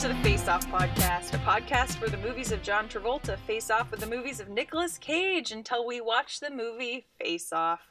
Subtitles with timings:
[0.00, 3.90] to the Face Off Podcast, a podcast where the movies of John Travolta face off
[3.90, 7.82] with the movies of Nicolas Cage until we watch the movie Face Off.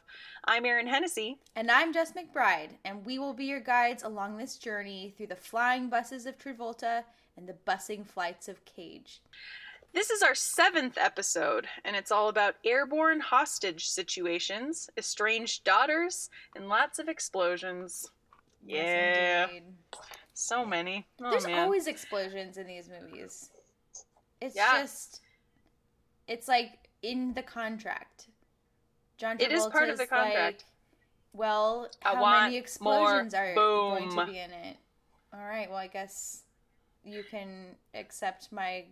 [0.45, 1.37] I'm Erin Hennessy.
[1.55, 5.35] And I'm Jes McBride, and we will be your guides along this journey through the
[5.35, 7.03] flying buses of Travolta
[7.37, 9.21] and the bussing flights of Cage.
[9.93, 16.69] This is our seventh episode, and it's all about airborne hostage situations, estranged daughters, and
[16.69, 18.09] lots of explosions.
[18.65, 19.45] Yeah.
[19.51, 19.61] Yes,
[20.39, 21.05] So many.
[21.21, 21.59] Oh, There's man.
[21.59, 23.49] always explosions in these movies.
[24.39, 24.79] It's Yeah.
[24.79, 25.19] just,
[26.27, 28.29] it's like in the contract.
[29.17, 30.63] John It is part of the contract.
[30.63, 30.65] Like,
[31.33, 34.77] well, I how many explosions are going to be in it?
[35.33, 35.67] All right.
[35.69, 36.43] Well, I guess
[37.03, 38.85] you can accept my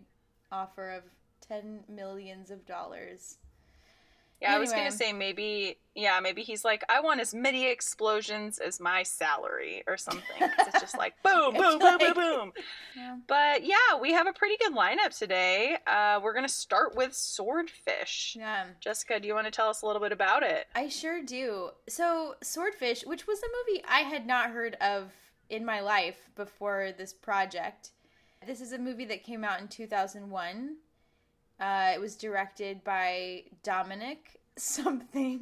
[0.52, 1.04] offer of
[1.40, 3.38] ten millions of dollars.
[4.40, 8.58] Yeah, I was gonna say maybe, yeah, maybe he's like, I want as many explosions
[8.58, 10.22] as my salary or something.
[10.40, 12.52] it's just like boom, boom, boom, boom, boom.
[12.96, 13.16] Yeah.
[13.26, 15.76] But yeah, we have a pretty good lineup today.
[15.86, 18.36] Uh, we're gonna start with Swordfish.
[18.38, 18.66] Yeah.
[18.80, 20.68] Jessica, do you want to tell us a little bit about it?
[20.74, 21.70] I sure do.
[21.88, 25.10] So, Swordfish, which was a movie I had not heard of
[25.50, 27.90] in my life before this project.
[28.46, 30.76] This is a movie that came out in 2001.
[31.60, 35.40] Uh, it was directed by Dominic something.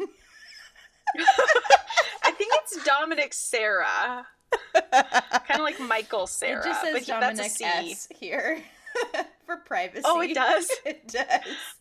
[2.25, 4.27] I think it's Dominic Sarah,
[4.75, 5.05] kind
[5.51, 7.65] of like Michael Cera, it just says but he, Dominic that's a C.
[7.65, 8.63] S here
[9.47, 10.03] for privacy.
[10.05, 10.71] Oh, it does.
[10.85, 11.27] it does.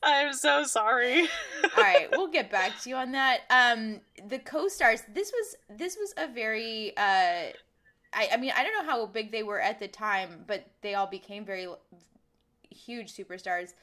[0.03, 1.21] I'm so sorry.
[1.63, 3.41] All right, we'll get back to you on that.
[3.49, 5.03] Um, the co-stars.
[5.13, 6.95] This was this was a very.
[6.97, 7.51] Uh,
[8.13, 10.93] I I mean I don't know how big they were at the time, but they
[10.95, 11.67] all became very
[12.69, 13.73] huge superstars.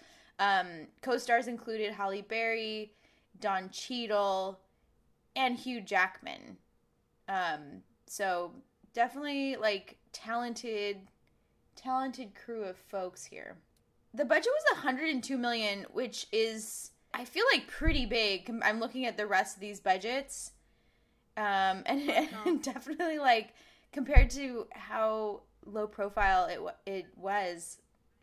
[0.42, 2.92] Um, co-stars included Halle Berry,
[3.38, 4.58] Don Cheadle,
[5.36, 6.56] and Hugh Jackman.
[7.28, 8.50] Um, so
[8.92, 10.96] definitely like talented,
[11.76, 13.56] talented crew of folks here.
[14.14, 18.52] The budget was 102 million, which is I feel like pretty big.
[18.64, 20.50] I'm looking at the rest of these budgets,
[21.36, 21.44] um,
[21.86, 22.10] and,
[22.46, 23.54] and definitely like
[23.92, 27.78] compared to how low profile it it was,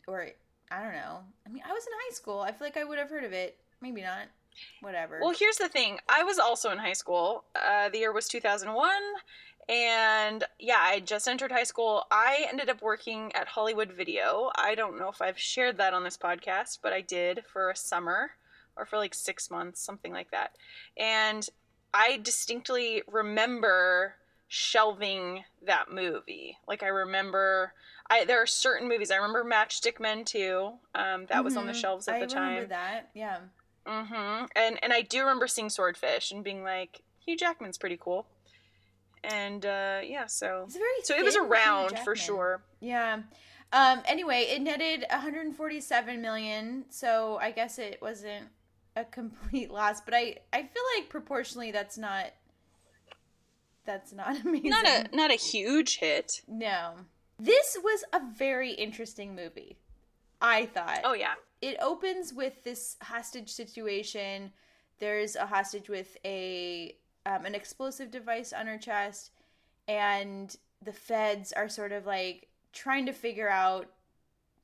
[0.05, 0.31] or
[0.72, 1.19] I don't know.
[1.46, 2.41] I mean, I was in high school.
[2.41, 3.57] I feel like I would have heard of it.
[3.81, 4.28] Maybe not.
[4.81, 5.19] Whatever.
[5.22, 6.00] Well, here's the thing.
[6.07, 7.46] I was also in high school.
[7.56, 8.91] Uh, the year was 2001.
[9.68, 12.06] And yeah, I just entered high school.
[12.09, 14.50] I ended up working at Hollywood Video.
[14.56, 17.75] I don't know if I've shared that on this podcast, but I did for a
[17.75, 18.31] summer
[18.75, 20.56] or for like six months, something like that.
[20.97, 21.47] And
[21.94, 24.16] I distinctly remember
[24.49, 26.57] shelving that movie.
[26.67, 27.73] Like I remember,
[28.09, 29.11] I there are certain movies.
[29.11, 30.73] I remember Matchstick Men too.
[30.95, 31.79] Um, that was on the Mhm.
[31.81, 32.41] shelves at I the time.
[32.43, 33.09] I remember that.
[33.13, 33.38] Yeah.
[33.85, 34.45] Mm-hmm.
[34.55, 38.25] And and I do remember seeing Swordfish and being like, Hugh Jackman's pretty cool.
[39.23, 42.63] And uh, yeah, so It's very so it was around for sure.
[42.79, 43.21] Yeah.
[43.71, 48.47] Um anyway, it netted 147 million, so I guess it wasn't
[48.95, 52.27] a complete loss, but I I feel like proportionally that's not
[53.89, 54.69] that's not amazing.
[54.77, 56.41] Not a not a huge hit.
[56.47, 56.94] No.
[57.39, 59.77] This was a very interesting movie.
[60.39, 61.00] I thought.
[61.03, 61.33] Oh yeah.
[61.61, 64.51] it opens with this hostage situation.
[65.00, 66.95] There's a hostage with a
[67.25, 69.31] um, an explosive device on her chest,
[69.88, 73.88] and the feds are sort of like trying to figure out: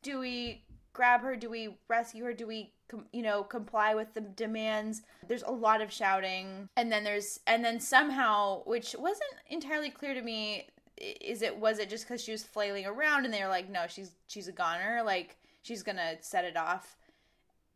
[0.04, 0.64] do we
[0.94, 1.36] grab her?
[1.36, 2.34] Do we rescue her?
[2.34, 5.02] Do we com- you know comply with the demands?
[5.28, 10.14] There's a lot of shouting, and then there's and then somehow, which wasn't entirely clear
[10.14, 13.50] to me, is it was it just because she was flailing around and they were
[13.50, 16.96] like, no, she's she's a goner, like she's gonna set it off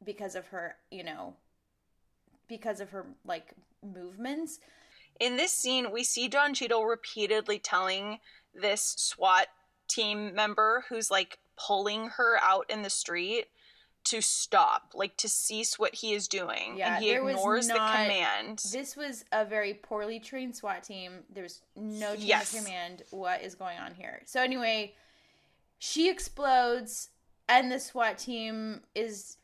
[0.03, 1.34] because of her, you know,
[2.48, 3.53] because of her like
[3.84, 4.59] movements.
[5.19, 8.19] In this scene, we see Don Cheadle repeatedly telling
[8.53, 9.48] this SWAT
[9.90, 13.48] team member who's like pulling her out in the street
[14.06, 16.75] to stop, like to cease what he is doing.
[16.78, 18.63] Yeah, and he ignores the command.
[18.72, 21.24] This was a very poorly trained SWAT team.
[21.34, 22.54] There's no chain Yes.
[22.54, 23.04] of command.
[23.12, 24.22] What is going on here?
[24.25, 24.96] So anyway,
[25.78, 27.10] she explodes,
[27.48, 29.38] and the SWAT team is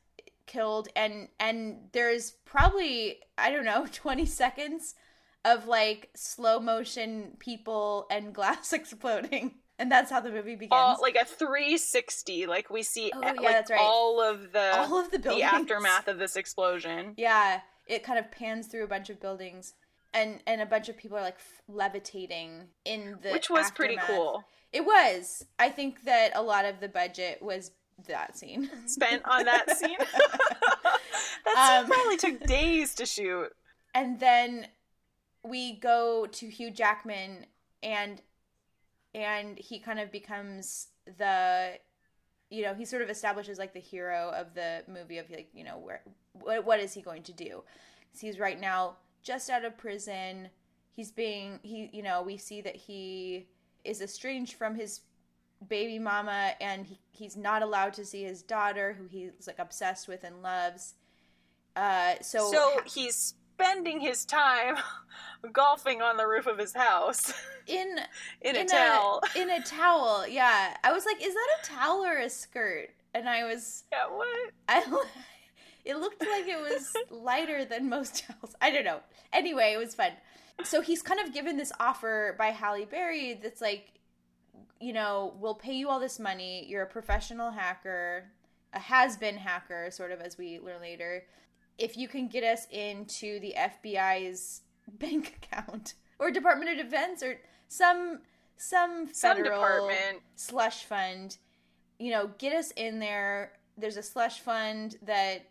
[0.47, 4.95] killed, and and there's probably I don't know twenty seconds
[5.43, 10.71] of like slow motion people and glass exploding, and that's how the movie begins.
[10.71, 13.79] all like a 360 like we see Oh, yeah, like that's right.
[13.81, 18.31] all of the All of the the aftermath of this explosion Yeah, it kind of
[18.31, 19.73] pans through a bunch of buildings,
[20.13, 23.97] and and a bunch of people are like f- levitating in the which was pretty
[24.07, 25.45] cool It was.
[25.59, 27.71] I think that a lot of the budget was
[28.07, 28.69] that scene.
[28.87, 30.97] spent on that scene that
[31.45, 33.49] scene Um, probably took days to shoot
[33.93, 34.67] and then
[35.43, 37.45] we go to Hugh Jackman
[37.83, 38.21] and
[39.15, 41.79] and he kind of becomes the
[42.51, 45.63] you know, he sort of establishes like the hero of the movie of like, you
[45.63, 46.01] know, where
[46.33, 47.63] what, what is he going to do?
[48.19, 50.49] He's right now just out of prison.
[50.91, 53.47] He's being he, you know, we see that he
[53.83, 55.01] is estranged from his
[55.67, 60.07] baby mama and he, he's not allowed to see his daughter who he's like obsessed
[60.07, 60.93] with and loves.
[61.75, 64.75] Uh so So he's spending his time
[65.53, 67.33] golfing on the roof of his house
[67.67, 67.97] in
[68.41, 69.21] in, a towel.
[69.35, 70.75] in a towel, yeah.
[70.83, 72.89] I was like, is that a towel or a skirt?
[73.13, 74.51] And I was yeah, what?
[74.67, 74.83] I
[75.85, 78.55] it looked like it was lighter than most towels.
[78.61, 78.99] I don't know.
[79.31, 80.11] Anyway, it was fun.
[80.63, 83.91] So he's kind of given this offer by Halle Berry that's like,
[84.79, 86.65] you know, we'll pay you all this money.
[86.67, 88.25] You're a professional hacker,
[88.73, 91.23] a has been hacker, sort of as we learn later.
[91.77, 94.61] If you can get us into the FBI's
[94.99, 98.19] bank account or Department of Defense or some
[98.57, 100.21] some Some federal department.
[100.35, 101.37] slush fund,
[101.99, 103.51] you know, get us in there.
[103.77, 105.45] There's a slush fund that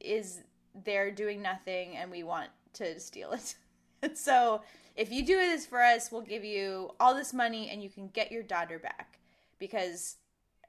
[0.00, 0.40] is
[0.84, 3.54] there doing nothing and we want to steal it.
[4.16, 4.62] so
[4.96, 8.08] if you do this for us, we'll give you all this money and you can
[8.08, 9.18] get your daughter back.
[9.58, 10.16] Because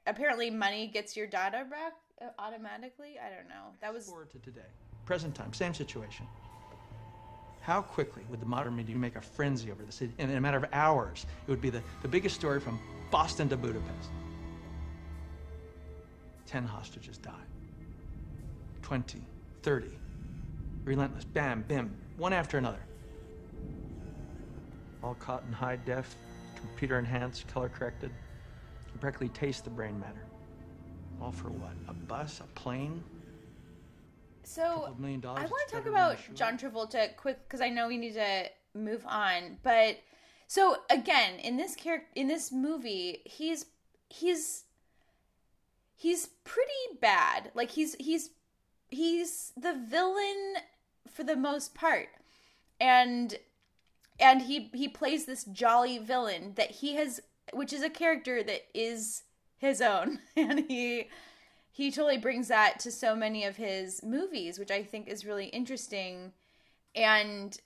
[0.06, 3.16] apparently money gets your daughter back uh, automatically.
[3.18, 3.72] I don't know.
[3.80, 4.60] That was Forward to today.
[5.04, 6.26] Present time, same situation.
[7.60, 10.02] How quickly would the modern media make a frenzy over this?
[10.18, 13.56] In a matter of hours, it would be the, the biggest story from Boston to
[13.56, 14.10] Budapest.
[16.46, 17.30] Ten hostages die.
[18.82, 19.22] 20,
[19.62, 19.86] 30.
[20.84, 21.24] Relentless.
[21.24, 22.80] Bam, bim, one after another.
[25.02, 26.16] All caught in high def,
[26.56, 28.10] computer enhanced, color corrected.
[28.92, 30.24] You practically taste the brain matter.
[31.20, 31.72] All for what?
[31.88, 32.40] A bus?
[32.40, 33.02] A plane?
[34.44, 36.18] So Couple million dollars I want to talk about.
[36.34, 38.44] John Travolta quick because I know we need to
[38.74, 39.58] move on.
[39.62, 39.98] But
[40.46, 43.66] so again, in this character, in this movie, he's
[44.08, 44.64] he's
[45.94, 47.52] he's pretty bad.
[47.54, 48.30] Like he's he's
[48.90, 50.54] he's the villain
[51.10, 52.08] for the most part,
[52.80, 53.34] and
[54.20, 57.20] and he he plays this jolly villain that he has,
[57.52, 59.22] which is a character that is
[59.58, 61.08] his own, and he
[61.74, 65.46] he totally brings that to so many of his movies, which I think is really
[65.46, 66.32] interesting.
[66.94, 67.58] And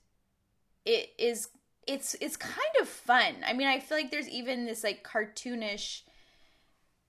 [0.85, 1.49] it is
[1.89, 3.35] it's it's kind of fun.
[3.45, 6.03] I mean, I feel like there's even this like cartoonish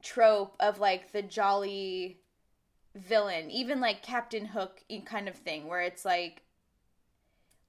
[0.02, 2.20] trope of like the jolly
[2.96, 6.42] villain, even like Captain Hook kind of thing where it's like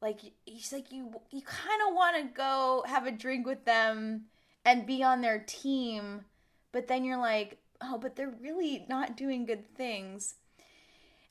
[0.01, 4.25] like he's like you you kind of want to go have a drink with them
[4.65, 6.25] and be on their team,
[6.73, 10.35] but then you're like, oh, but they're really not doing good things.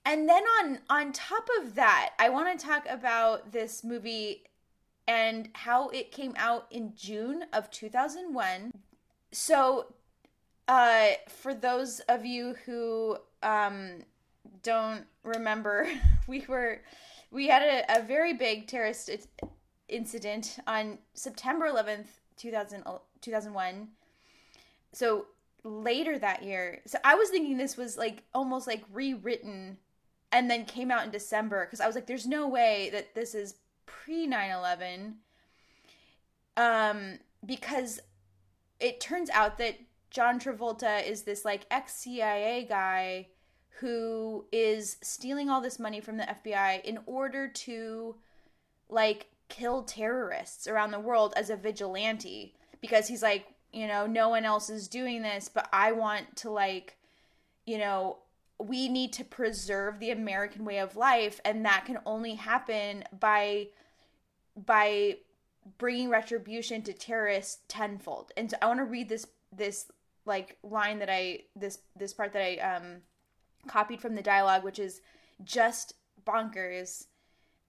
[0.06, 4.44] And then on on top of that, I want to talk about this movie
[5.08, 8.72] and how it came out in June of 2001.
[9.32, 9.94] So,
[10.68, 14.04] uh, for those of you who um,
[14.64, 15.90] don't remember,
[16.28, 16.82] we were
[17.32, 19.10] we had a, a very big terrorist
[19.90, 22.08] incident on September 11th,
[22.38, 22.84] 2000,
[23.22, 23.88] 2001.
[24.94, 25.26] So
[25.68, 26.82] later that year.
[26.86, 29.78] So I was thinking this was like almost like rewritten
[30.32, 33.36] and then came out in December because I was like, there's no way that this
[33.36, 35.16] is pre 9 11.
[36.56, 38.00] Um, because
[38.80, 39.78] it turns out that
[40.10, 43.28] John Travolta is this like ex CIA guy
[43.80, 48.16] who is stealing all this money from the FBI in order to
[48.90, 54.30] like kill terrorists around the world as a vigilante because he's like you know no
[54.30, 56.98] one else is doing this but i want to like
[57.66, 58.18] you know
[58.60, 63.68] we need to preserve the american way of life and that can only happen by
[64.66, 65.18] by
[65.78, 68.32] bringing retribution to terrorists tenfold.
[68.38, 69.92] And so i want to read this this
[70.26, 72.98] like line that i this this part that i um
[73.68, 75.02] copied from the dialogue which is
[75.44, 75.94] just
[76.26, 77.06] bonkers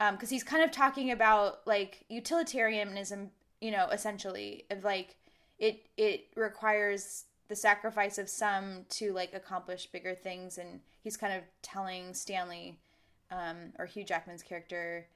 [0.00, 5.16] um because he's kind of talking about like utilitarianism you know essentially of like
[5.58, 11.32] it it requires the sacrifice of some to like accomplish bigger things and he's kind
[11.32, 12.78] of telling stanley
[13.30, 15.06] um, or hugh jackman's character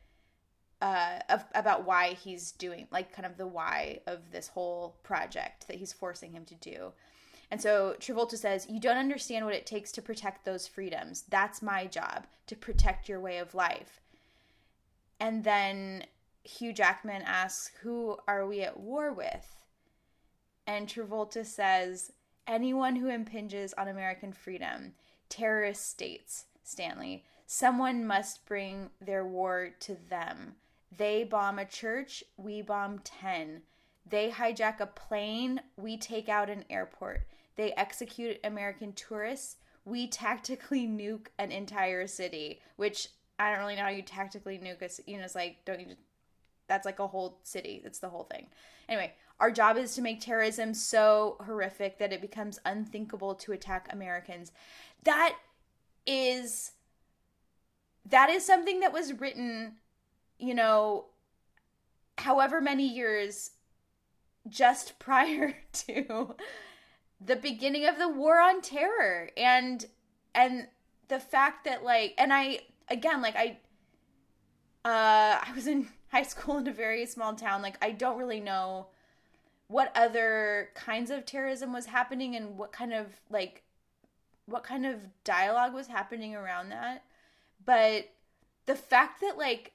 [0.83, 5.69] uh, of, about why he's doing like kind of the why of this whole project
[5.69, 6.93] that he's forcing him to do.
[7.53, 11.23] And so travolta says you don't understand what it takes to protect those freedoms.
[11.29, 14.01] That's my job to protect your way of life.
[15.21, 16.05] And then
[16.43, 19.62] hugh jackman asks who are we at war with
[20.67, 22.13] and Travolta says,
[22.47, 24.95] anyone who impinges on American freedom,
[25.29, 30.55] terrorist states, Stanley, someone must bring their war to them.
[30.97, 33.63] They bomb a church, we bomb 10.
[34.09, 37.27] They hijack a plane, we take out an airport.
[37.57, 43.83] they execute American tourists, we tactically nuke an entire city, which I don't really know
[43.83, 46.01] how you tactically nuke a, you know, it's like, don't you, just,
[46.69, 47.81] that's like a whole city.
[47.83, 48.47] That's the whole thing.
[48.89, 53.89] Anyway, our job is to make terrorism so horrific that it becomes unthinkable to attack
[53.91, 54.53] Americans.
[55.03, 55.37] That
[56.07, 56.71] is,
[58.09, 59.79] that is something that was written,
[60.39, 61.07] you know,
[62.19, 63.51] however many years
[64.49, 66.37] just prior to
[67.21, 69.87] the beginning of the war on terror and
[70.35, 70.67] and
[71.09, 72.59] the fact that like and i
[72.89, 73.57] again like i
[74.85, 78.41] uh i was in high school in a very small town like i don't really
[78.41, 78.89] know
[79.73, 83.63] what other kinds of terrorism was happening and what kind of like
[84.45, 87.05] what kind of dialogue was happening around that
[87.65, 88.11] but
[88.67, 89.73] the fact that like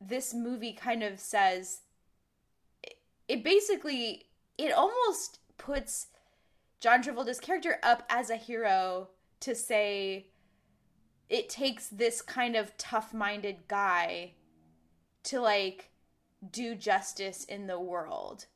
[0.00, 1.82] this movie kind of says
[3.28, 4.24] it basically
[4.56, 6.06] it almost puts
[6.80, 9.08] John Travolta's character up as a hero
[9.40, 10.28] to say
[11.28, 14.32] it takes this kind of tough-minded guy
[15.24, 15.90] to like
[16.50, 18.46] do justice in the world.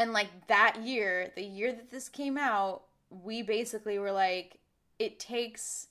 [0.00, 4.58] And like that year, the year that this came out, we basically were like
[4.98, 5.88] it takes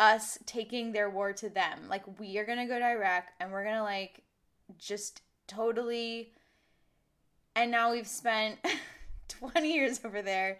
[0.00, 1.86] us taking their war to them.
[1.88, 4.24] Like we are to go to Iraq and we're to like
[4.76, 6.32] just totally
[7.54, 8.58] and now we've spent
[9.28, 10.58] 20 years over there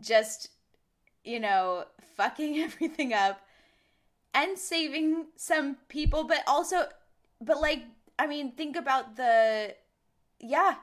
[0.00, 0.50] just
[1.22, 1.84] you know
[2.16, 3.40] fucking everything up
[4.34, 6.86] and saving some people but also
[7.40, 7.82] but like
[8.18, 9.74] i mean think about the
[10.40, 10.76] yeah.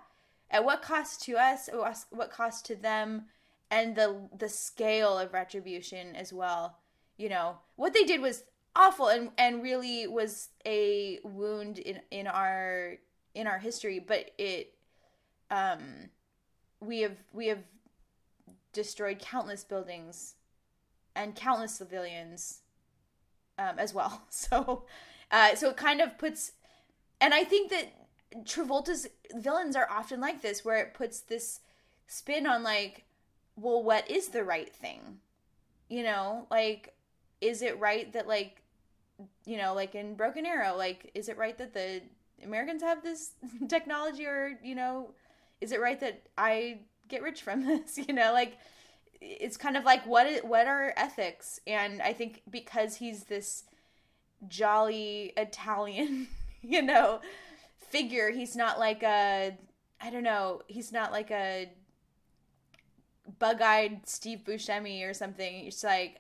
[0.52, 1.70] At what cost to us
[2.12, 3.26] what cost to them
[3.72, 6.78] and the the scale of retribution as well
[7.18, 7.58] you know?
[7.76, 8.44] What they did was
[8.76, 12.96] awful and and really was a wound in in our
[13.36, 14.74] in our history but it
[15.52, 16.10] um
[16.80, 17.64] we have we have
[18.72, 20.36] destroyed countless buildings
[21.16, 22.62] and countless civilians
[23.60, 24.24] um, as well.
[24.30, 24.86] So
[25.32, 26.52] uh, so it kind of puts
[27.22, 27.92] and i think that
[28.46, 31.60] travolta's villains are often like this where it puts this
[32.08, 33.06] spin on like
[33.56, 35.20] well what is the right thing
[35.90, 36.94] you know like
[37.42, 38.64] is it right that like
[39.46, 42.02] you know, like in Broken Arrow, like, is it right that the
[42.44, 43.32] Americans have this
[43.68, 45.12] technology, or you know,
[45.62, 47.98] is it right that I get rich from this?
[47.98, 48.58] You know, like,
[49.22, 51.60] it's kind of like what what are ethics?
[51.68, 53.64] And I think because he's this
[54.48, 56.28] jolly Italian,
[56.62, 57.22] you know,
[57.94, 59.56] figure, he's not like a
[60.02, 61.72] I don't know, he's not like a
[63.40, 65.66] bug-eyed Steve Buscemi or something.
[65.66, 66.20] It's like,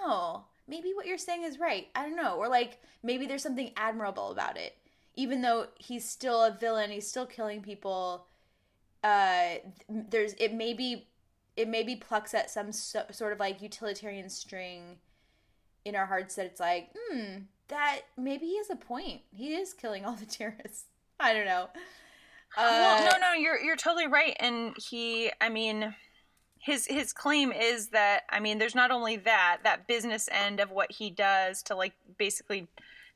[0.00, 1.88] oh, maybe what you're saying is right.
[1.94, 2.36] I don't know.
[2.36, 4.76] Or like maybe there's something admirable about it.
[5.16, 8.26] Even though he's still a villain, he's still killing people.
[9.02, 9.56] Uh
[9.88, 11.08] there's it maybe
[11.56, 14.98] it maybe plucks at some so, sort of like utilitarian string
[15.84, 19.22] in our hearts that it's like, hmm, that maybe he has a point.
[19.34, 20.86] He is killing all the terrorists.
[21.20, 21.68] I don't know.
[22.56, 24.36] Uh, well, no, no, you're you're totally right.
[24.40, 25.94] And he, I mean,
[26.58, 30.70] his his claim is that I mean, there's not only that that business end of
[30.70, 32.68] what he does to like basically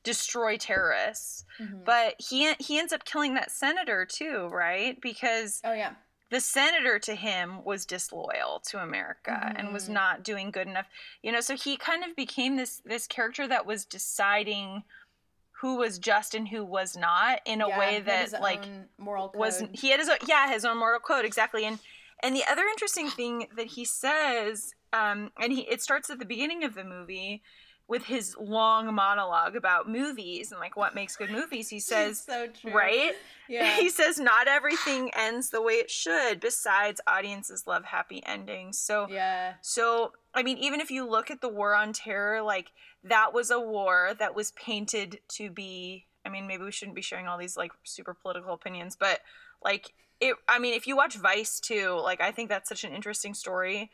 [0.03, 1.77] destroy terrorists, mm-hmm.
[1.85, 4.99] but he he ends up killing that senator too, right?
[5.01, 5.93] Because oh yeah,
[6.29, 9.57] the senator to him was disloyal to America mm-hmm.
[9.57, 9.93] and was mm-hmm.
[9.93, 10.87] not doing good enough.
[11.21, 14.83] You know, so he kind of became this this character that was deciding
[15.63, 18.65] who was just and who was not in a yeah, way that like
[18.97, 19.39] moral code.
[19.39, 21.79] was he had his own, yeah his own moral code exactly and
[22.21, 26.25] and the other interesting thing that he says, um, and he it starts at the
[26.25, 27.43] beginning of the movie
[27.87, 31.69] with his long monologue about movies and like what makes good movies.
[31.69, 33.13] He says, so right?
[33.49, 33.75] Yeah.
[33.79, 36.39] He says, not everything ends the way it should.
[36.39, 38.79] Besides, audiences love happy endings.
[38.79, 39.55] So, yeah.
[39.61, 42.71] So, I mean, even if you look at the war on terror, like
[43.03, 46.05] that was a war that was painted to be.
[46.25, 49.19] I mean, maybe we shouldn't be sharing all these like super political opinions, but
[49.63, 52.93] like it i mean if you watch vice too like i think that's such an
[52.93, 53.91] interesting story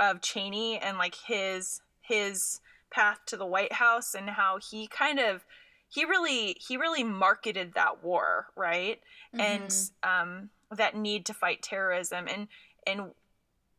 [0.00, 2.60] of cheney and like his his
[2.90, 5.44] path to the white house and how he kind of
[5.88, 9.00] he really he really marketed that war right
[9.34, 9.40] mm-hmm.
[9.40, 12.48] and um that need to fight terrorism and
[12.86, 13.10] and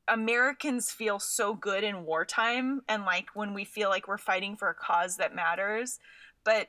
[0.10, 4.70] Americans feel so good in wartime and like when we feel like we're fighting for
[4.70, 6.00] a cause that matters
[6.44, 6.68] but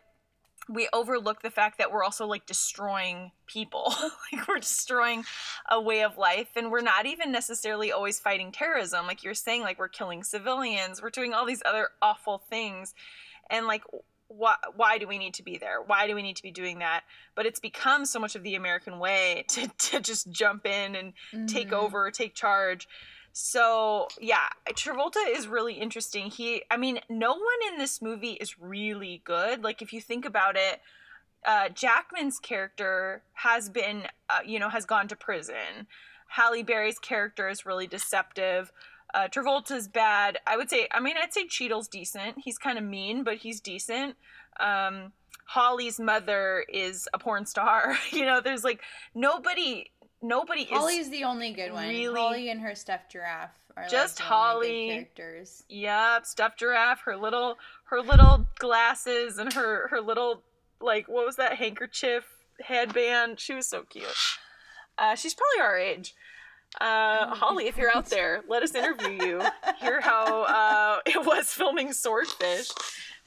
[0.68, 3.92] we overlook the fact that we're also like destroying people
[4.32, 5.25] like we're destroying
[5.70, 9.62] a way of life and we're not even necessarily always fighting terrorism like you're saying
[9.62, 12.94] like we're killing civilians we're doing all these other awful things
[13.49, 13.82] and like
[14.30, 15.82] why, why do we need to be there?
[15.85, 17.02] Why do we need to be doing that?
[17.35, 21.12] But it's become so much of the American way to, to just jump in and
[21.32, 21.47] mm-hmm.
[21.47, 22.87] take over, take charge.
[23.33, 26.31] So yeah, Travolta is really interesting.
[26.31, 29.63] He, I mean, no one in this movie is really good.
[29.63, 30.81] Like if you think about it,
[31.47, 35.87] uh, Jackman's character has been, uh, you know, has gone to prison.
[36.29, 38.73] Halle Berry's character is really deceptive.
[39.13, 40.39] Uh, Travolta's bad.
[40.47, 42.37] I would say, I mean, I'd say Cheadle's decent.
[42.45, 44.17] He's kind of mean, but he's decent.
[44.61, 45.13] Um,
[45.47, 47.97] Holly's mother is a porn star.
[48.13, 48.83] you know, there's like
[49.15, 49.91] nobody
[50.23, 51.89] nobody Holly's is the only good one.
[51.89, 55.65] Really, Holly and her stuffed giraffe are just like Holly characters.
[55.69, 57.00] Yep, stuffed giraffe.
[57.05, 60.43] Her little her little glasses and her her little
[60.81, 62.25] like what was that handkerchief
[62.61, 63.41] headband?
[63.41, 64.07] She was so cute.
[64.99, 66.15] Uh, she's probably our age.
[66.81, 69.43] Uh, Holly, if you're out there, let us interview you.
[69.81, 72.71] Hear how uh, it was filming Swordfish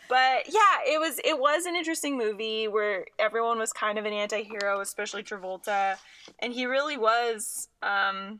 [0.09, 4.13] but yeah, it was it was an interesting movie where everyone was kind of an
[4.13, 5.97] anti-hero, especially Travolta,
[6.39, 8.39] and he really was um,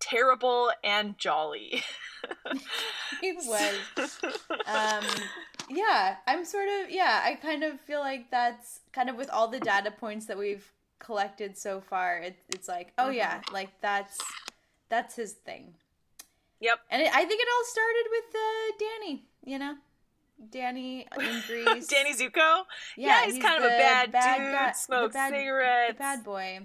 [0.00, 1.82] terrible and jolly.
[3.20, 4.18] he was.
[4.66, 5.04] Um,
[5.70, 7.22] yeah, I'm sort of yeah.
[7.24, 10.70] I kind of feel like that's kind of with all the data points that we've
[10.98, 12.18] collected so far.
[12.18, 13.14] It, it's like, oh mm-hmm.
[13.14, 14.18] yeah, like that's
[14.88, 15.74] that's his thing.
[16.60, 16.78] Yep.
[16.90, 19.24] And it, I think it all started with uh, Danny.
[19.44, 19.74] You know.
[20.50, 21.86] Danny in Grease.
[21.86, 22.34] Danny Zuko.
[22.36, 22.62] Yeah,
[22.96, 24.52] yeah he's, he's, kind of a bad, bad dude.
[24.52, 25.92] Guy, smokes bad, cigarettes.
[25.94, 26.60] The bad boy.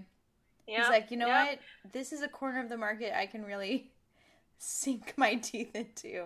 [0.67, 0.81] Yeah.
[0.81, 1.47] He's like, you know yep.
[1.47, 1.93] what?
[1.93, 3.91] This is a corner of the market I can really
[4.57, 6.25] sink my teeth into.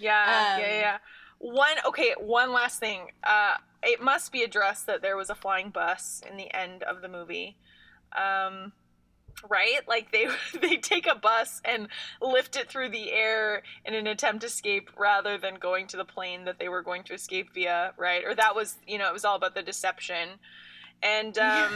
[0.00, 0.98] Yeah, um, yeah, yeah.
[1.38, 3.08] One okay, one last thing.
[3.24, 7.02] Uh, it must be addressed that there was a flying bus in the end of
[7.02, 7.56] the movie.
[8.12, 8.72] Um,
[9.48, 9.80] right?
[9.86, 10.28] Like they
[10.60, 11.88] they take a bus and
[12.20, 16.04] lift it through the air in an attempt to escape rather than going to the
[16.04, 18.24] plane that they were going to escape via, right?
[18.24, 20.28] Or that was, you know, it was all about the deception.
[21.02, 21.72] And um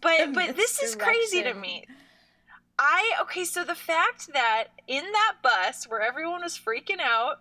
[0.00, 1.86] but but this is crazy to me.
[2.78, 7.40] I okay, so the fact that in that bus where everyone was freaking out,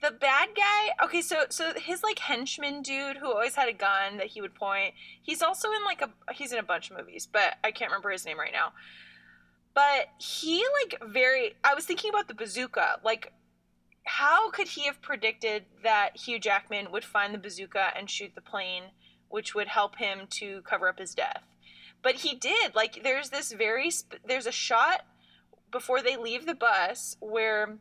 [0.00, 4.16] the bad guy okay so so his like henchman dude who always had a gun
[4.16, 7.28] that he would point he's also in like a he's in a bunch of movies
[7.30, 8.72] but i can't remember his name right now.
[9.72, 13.32] But he like very i was thinking about the bazooka like
[14.04, 18.40] how could he have predicted that hugh jackman would find the bazooka and shoot the
[18.40, 18.84] plane
[19.28, 21.44] which would help him to cover up his death?
[22.02, 25.02] But he did like there's this very sp- there's a shot
[25.70, 27.78] before they leave the bus where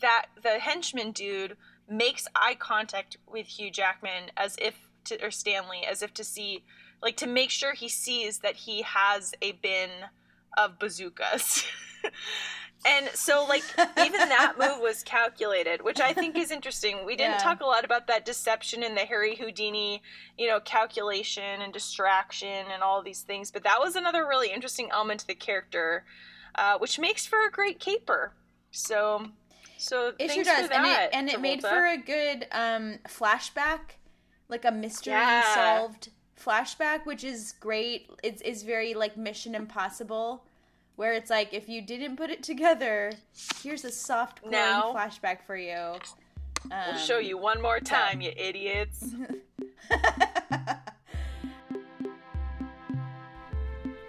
[0.00, 1.56] that the henchman dude
[1.88, 6.64] makes eye contact with Hugh Jackman as if to or Stanley as if to see
[7.02, 9.90] like to make sure he sees that he has a bin
[10.56, 11.64] of bazookas.
[12.86, 13.62] and so like
[13.98, 17.04] even that move was calculated, which I think is interesting.
[17.04, 17.38] We didn't yeah.
[17.38, 20.02] talk a lot about that deception and the Harry Houdini,
[20.38, 24.88] you know, calculation and distraction and all these things, but that was another really interesting
[24.90, 26.04] element to the character,
[26.54, 28.32] uh, which makes for a great caper.
[28.70, 29.28] So
[29.78, 33.96] so it sure does, and it and it made for a good um, flashback,
[34.48, 35.54] like a mystery yeah.
[35.54, 36.10] solved
[36.42, 38.10] flashback, which is great.
[38.22, 40.44] It's is very like Mission Impossible,
[40.96, 43.12] where it's like if you didn't put it together,
[43.62, 45.94] here's a soft now, flashback for you.
[46.70, 48.30] Um, we'll show you one more time, yeah.
[48.30, 49.14] you idiots.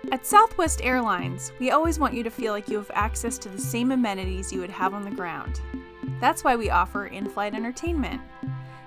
[0.09, 3.59] At Southwest Airlines, we always want you to feel like you have access to the
[3.59, 5.59] same amenities you would have on the ground.
[6.21, 8.21] That's why we offer in flight entertainment.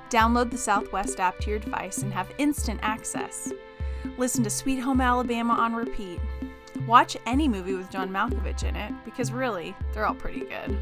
[0.08, 3.52] Download the Southwest app to your device and have instant access.
[4.16, 6.20] Listen to Sweet Home Alabama on repeat.
[6.86, 10.78] Watch any movie with John Malkovich in it, because really, they're all pretty good.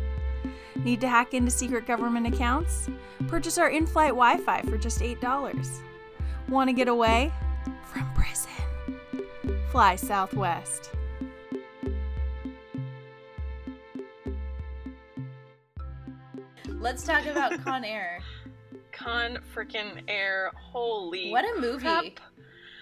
[0.76, 2.88] Need to hack into secret government accounts?
[3.26, 5.80] Purchase our in flight Wi Fi for just $8.
[6.48, 7.32] Want to get away?
[9.70, 10.90] From prison fly southwest.
[16.80, 18.20] Let's talk about Con Air.
[18.92, 20.52] Con freaking Air.
[20.54, 21.30] Holy.
[21.30, 21.80] What a movie.
[21.82, 22.04] Crap.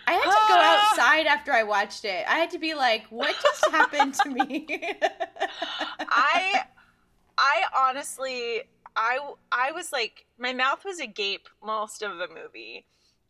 [0.09, 0.91] I had to go ah!
[0.91, 2.25] outside after I watched it.
[2.29, 4.67] I had to be like, what just happened to me?
[5.99, 6.63] I
[7.39, 8.63] I honestly
[8.95, 9.19] I
[9.51, 12.87] I was like my mouth was agape most of the movie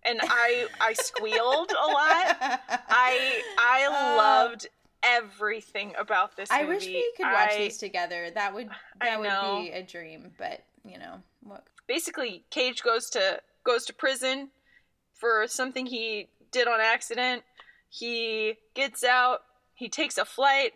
[0.06, 2.36] and I I squealed a lot.
[2.88, 4.68] I I uh, loved
[5.02, 6.50] everything about this.
[6.50, 6.62] Movie.
[6.62, 8.30] I wish we could watch I, these together.
[8.34, 8.68] That would
[9.00, 10.32] that would be a dream.
[10.38, 11.64] But you know what?
[11.86, 14.50] Basically, Cage goes to goes to prison
[15.12, 17.42] for something he did on accident.
[17.88, 19.40] He gets out.
[19.74, 20.72] He takes a flight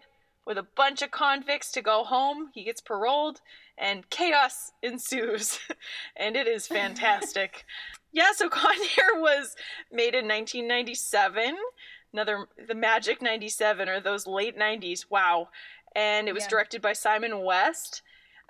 [0.47, 2.51] with a bunch of convicts to go home.
[2.55, 3.41] He gets paroled,
[3.79, 5.59] and chaos ensues,
[6.17, 7.65] and it is fantastic.
[8.13, 9.57] yeah, so Con Air was
[9.93, 11.57] made in 1997.
[12.13, 15.07] Another the magic 97 or those late 90s.
[15.09, 15.49] Wow.
[15.95, 16.49] And it was Yeah.
[16.51, 18.03] directed by Simon West.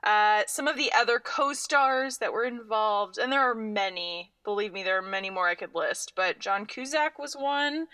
[0.02, 4.32] Uh, some of the other co-stars that were involved, and there are many.
[4.44, 6.14] Believe me, there are many more I could list.
[6.16, 7.86] But John Cusack was one,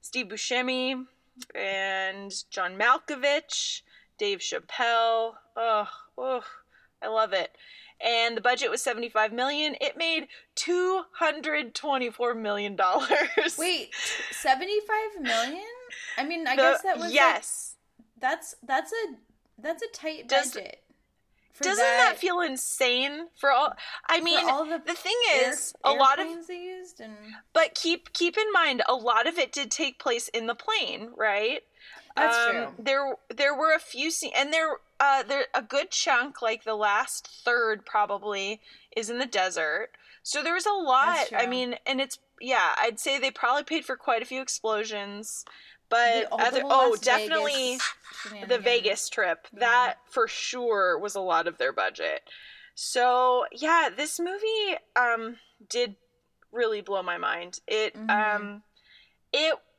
[0.00, 1.04] Steve Buscemi,
[1.54, 3.82] and John Malkovich,
[4.16, 5.34] Dave Chappelle.
[5.54, 6.44] Ugh, ugh,
[7.02, 7.56] I love it.
[8.02, 9.76] And the budget was 75 million.
[9.80, 13.08] It made 224 million dollars.
[13.58, 13.90] Wait,
[14.30, 15.64] seventy-five million?
[16.16, 17.74] I mean, I The- guess that was like- yes.
[18.18, 19.14] that's that's a
[19.58, 20.78] that's a tight Does, budget.
[21.60, 23.74] Doesn't that, feel insane for all?
[24.08, 27.12] I mean, all the the thing air- is, a lot of airplanes they used and
[27.52, 31.10] But keep keep in mind, a lot of it did take place in the plane,
[31.16, 31.60] right?
[32.16, 32.68] That's Um, true.
[32.78, 36.74] There there were a few scenes, and there uh there a good chunk, like the
[36.76, 38.60] last third probably,
[38.96, 39.88] is in the desert.
[40.22, 41.32] So there was a lot.
[41.34, 45.44] I mean, and it's yeah, I'd say they probably paid for quite a few explosions,
[45.88, 47.78] but The- other oh Las definitely
[48.30, 48.58] Vegas the.
[48.58, 49.46] Vegas trip.
[49.52, 49.60] Yeah.
[49.60, 52.22] That for sure was a lot of their budget.
[52.74, 55.36] So yeah, this movie um
[55.68, 55.96] did
[56.52, 57.60] really blow my mind.
[57.66, 58.10] It Mhm.
[58.36, 58.62] um
[59.32, 59.54] it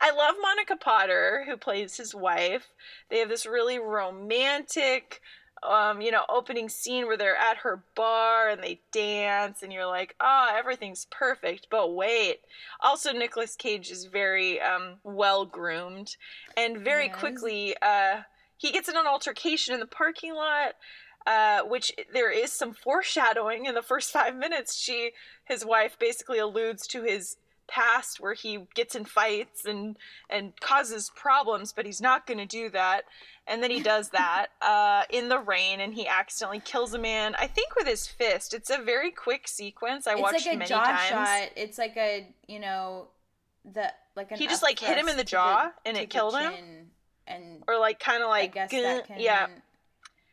[0.00, 2.68] I love Monica Potter who plays his wife.
[3.10, 5.20] They have this really romantic
[5.62, 9.86] um, you know, opening scene where they're at her bar and they dance and you're
[9.86, 12.40] like, "Oh, everything's perfect." But wait.
[12.80, 16.16] Also Nicolas Cage is very um well groomed
[16.56, 17.16] and very Yes.
[17.18, 18.22] quickly uh
[18.58, 20.74] he gets in an altercation in the parking lot
[21.26, 24.76] uh, which there is some foreshadowing in the first five minutes.
[24.78, 25.10] She,
[25.44, 27.36] his wife, basically alludes to his
[27.68, 29.96] past where he gets in fights and
[30.30, 33.02] and causes problems, but he's not going to do that.
[33.48, 37.34] And then he does that uh, in the rain, and he accidentally kills a man.
[37.38, 38.54] I think with his fist.
[38.54, 40.06] It's a very quick sequence.
[40.06, 41.08] I It's watched like a many jaw times.
[41.08, 41.48] shot.
[41.56, 43.08] It's like a you know
[43.64, 46.52] the like He just, like, hit him in the jaw, and to it killed him?
[47.26, 49.46] And Or like kind of I like guess that can yeah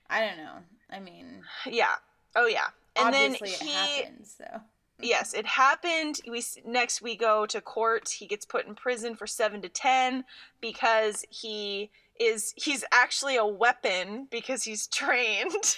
[0.09, 0.53] I don't know.
[0.91, 1.95] I mean, yeah
[2.35, 2.67] oh yeah.
[2.95, 4.35] And obviously then it he happens.
[4.37, 4.61] So
[5.03, 6.19] yes, it happened.
[6.27, 8.09] We next we go to court.
[8.09, 10.25] He gets put in prison for seven to ten
[10.61, 15.77] because he is he's actually a weapon because he's trained,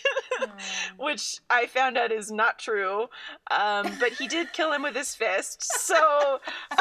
[0.98, 3.08] which I found out is not true.
[3.52, 5.64] Um, but he did kill him with his fist.
[5.64, 5.96] So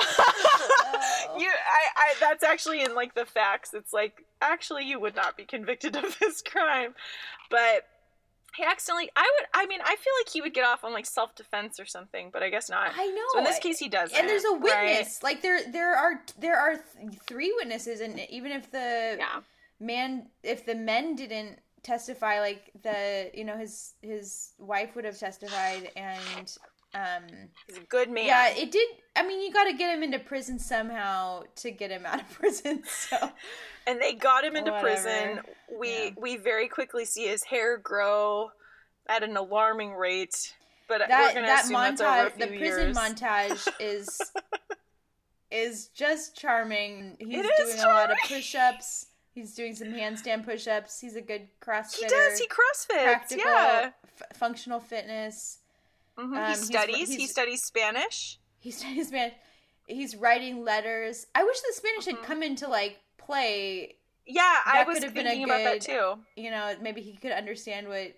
[1.38, 3.74] you, I, I, that's actually in like the facts.
[3.74, 6.94] It's like actually you would not be convicted of this crime,
[7.50, 7.86] but.
[8.56, 9.10] He accidentally.
[9.16, 9.48] I would.
[9.54, 12.30] I mean, I feel like he would get off on like self defense or something,
[12.32, 12.92] but I guess not.
[12.96, 13.22] I know.
[13.32, 14.12] So in this case, he does.
[14.12, 14.86] and there's a right?
[14.86, 15.22] witness.
[15.22, 19.40] Like there, there are there are th- three witnesses, and even if the Yeah.
[19.80, 25.18] man, if the men didn't testify, like the you know his his wife would have
[25.18, 26.56] testified, and
[26.94, 27.24] um
[27.66, 28.26] He's a good man.
[28.26, 28.88] yeah, it did.
[29.16, 32.30] I mean, you got to get him into prison somehow to get him out of
[32.38, 32.82] prison.
[32.86, 33.16] So
[33.86, 34.88] and they got him into Whatever.
[35.02, 35.40] prison.
[35.78, 36.10] We Yeah.
[36.16, 38.50] we very quickly see his hair grow
[39.08, 40.54] at an alarming rate.
[40.88, 42.96] But we're that that that's over a montage, the prison years.
[42.96, 44.20] montage is
[45.50, 47.16] is just charming.
[47.18, 48.42] He's doing a lot of charming.
[48.42, 49.06] push-ups.
[49.34, 51.00] He's doing some handstand push-ups.
[51.00, 52.02] He's a good CrossFitter.
[52.02, 52.38] He does.
[52.38, 53.02] He crossfits.
[53.02, 53.90] practical Yeah.
[54.04, 55.58] f- functional fitness.
[56.18, 56.22] Mhm.
[56.22, 57.08] um, he he's- studies.
[57.08, 58.38] he studies Spanish.
[58.60, 59.32] He's he's man.
[59.86, 61.26] He's writing letters.
[61.34, 62.16] I wish the Spanish Mhm.
[62.18, 63.96] had come into like play.
[64.26, 66.18] Yeah, I was have been thinking a about that too.
[66.36, 68.14] You know, maybe he could understand what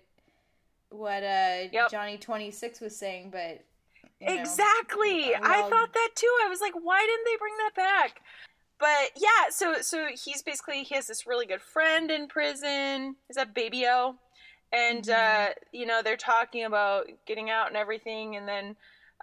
[0.89, 1.91] what uh Yep.
[1.91, 3.63] Johnny twenty six was saying, but
[4.21, 5.35] you know, Exactly.
[5.35, 6.33] uh, I thought that too.
[6.45, 8.21] I was like, why didn't they bring that back?
[8.79, 13.17] But yeah, so so he's basically he has this really good friend in prison.
[13.29, 14.15] Is that Baby O?
[14.71, 18.75] And uh, you know, they're talking about getting out and everything and then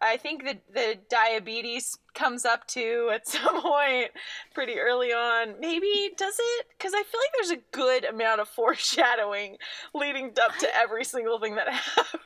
[0.02, 4.10] I think that the diabetes comes up too at some point
[4.52, 5.54] pretty early on.
[5.60, 6.66] Maybe does it?
[6.76, 9.58] Because I feel like there's a good amount of foreshadowing
[9.94, 12.22] leading up to every single thing that happens.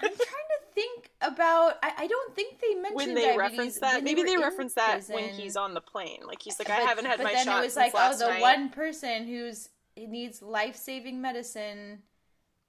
[0.00, 1.78] I'm trying to think about.
[1.82, 5.02] I, I don't think they mentioned when they reference that maybe were they reference that
[5.08, 7.46] when he's on the plane like he's like i But- haven't had but my then
[7.46, 8.40] shot it was like, oh, the night.
[8.40, 12.02] one person who's needs life saving medicine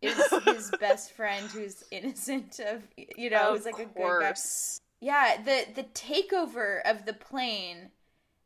[0.02, 4.34] is his best friend who's innocent of you know who's like a good guy.
[5.02, 7.92] Yeah, the the takeover of the plane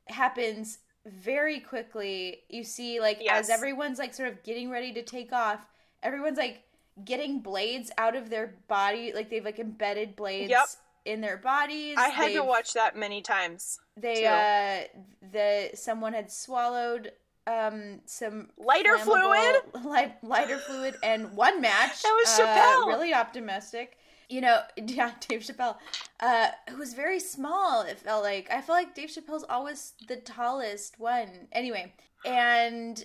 [0.09, 2.39] happens very quickly.
[2.49, 3.45] You see, like Yes.
[3.45, 5.65] as everyone's like sort of getting ready to take off,
[6.01, 6.63] everyone's like
[7.03, 10.65] getting blades out of their body, like they've like embedded blades Yep.
[11.05, 11.95] in their bodies.
[11.97, 14.25] i had to They've- watch that many times They too.
[14.27, 14.83] uh
[15.31, 17.11] the someone had swallowed
[17.47, 22.01] um some Lighter fluid, light, lighter fluid, and one match.
[22.01, 22.87] That was uh, Chappelle.
[22.87, 23.97] really optimistic.
[24.29, 25.77] You know, yeah, Dave Chappelle.
[26.19, 27.81] Uh, it was very small.
[27.81, 31.47] It felt like I feel like Dave Chappelle's always the tallest one.
[31.51, 31.93] Anyway,
[32.25, 33.03] and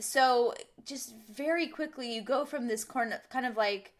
[0.00, 3.92] so just very quickly you go from this corner, kind of like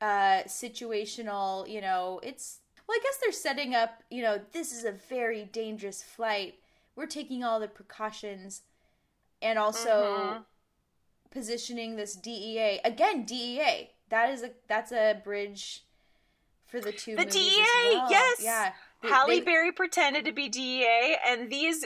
[0.00, 1.68] uh situational.
[1.68, 4.02] You know, it's well, I guess they're setting up.
[4.10, 6.56] You know, this is a very dangerous flight.
[6.96, 8.62] We're taking all the precautions
[9.42, 10.44] and also Mhm.
[11.30, 13.24] positioning this DEA again.
[13.24, 15.84] DEA that is a that's a bridge
[16.66, 17.16] for the two.
[17.16, 18.10] The DEA, well.
[18.10, 18.40] yes.
[18.42, 18.72] yeah.
[19.02, 21.84] They- Halle they- Berry pretended to be DEA, and these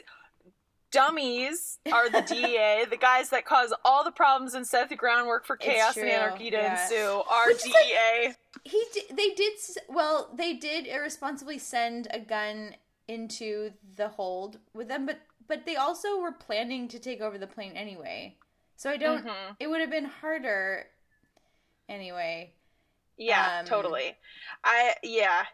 [0.90, 5.44] dummies are the DEA, the guys that cause all the problems and set the groundwork
[5.46, 6.82] for chaos and anarchy to yeah.
[6.82, 8.34] ensue are Which DEA.
[8.64, 9.54] he did, they did
[9.88, 12.76] well they did irresponsibly send a gun
[13.08, 17.46] into the hold with them but but they also were planning to take over the
[17.46, 18.36] plane anyway
[18.76, 19.56] so i don't Mhm.
[19.60, 20.86] it would have been harder
[21.88, 22.52] anyway
[23.18, 24.16] Yeah, Um, totally.
[24.64, 25.44] I yeah.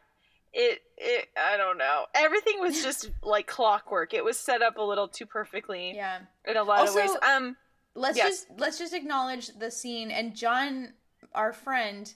[0.53, 2.07] It it I don't know.
[2.15, 4.15] Everything was just like clockwork.
[4.15, 7.17] It was set up a little too perfectly yeah in a lot Also- of ways.
[7.23, 7.57] Um
[7.95, 8.29] let's Yes.
[8.29, 10.95] just let's just acknowledge the scene and john
[11.35, 12.15] our friend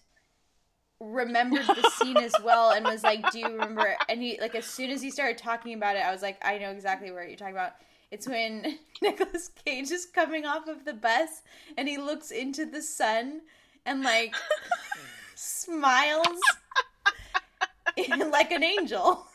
[1.05, 4.65] remembered the scene as well and was like do you remember and he like as
[4.65, 7.37] soon as he started talking about it i was like i know exactly what you're
[7.37, 7.73] talking about
[8.13, 11.43] it's when Nicolas Cage is coming off of the bus
[11.77, 13.41] and he looks into the sun
[13.85, 14.35] and like
[15.35, 16.27] smiles
[18.31, 19.27] like an angel.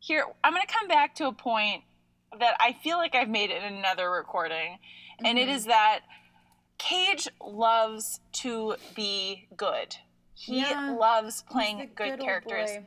[0.00, 1.82] here I'm going to come back to a point
[2.38, 4.78] that I feel like I've made in another recording
[5.24, 5.54] and it Mhm.
[5.54, 6.00] is that
[6.78, 9.96] Cage loves to be good.
[10.34, 12.70] He Yeah, loves playing the good, characters.
[12.70, 12.84] boy.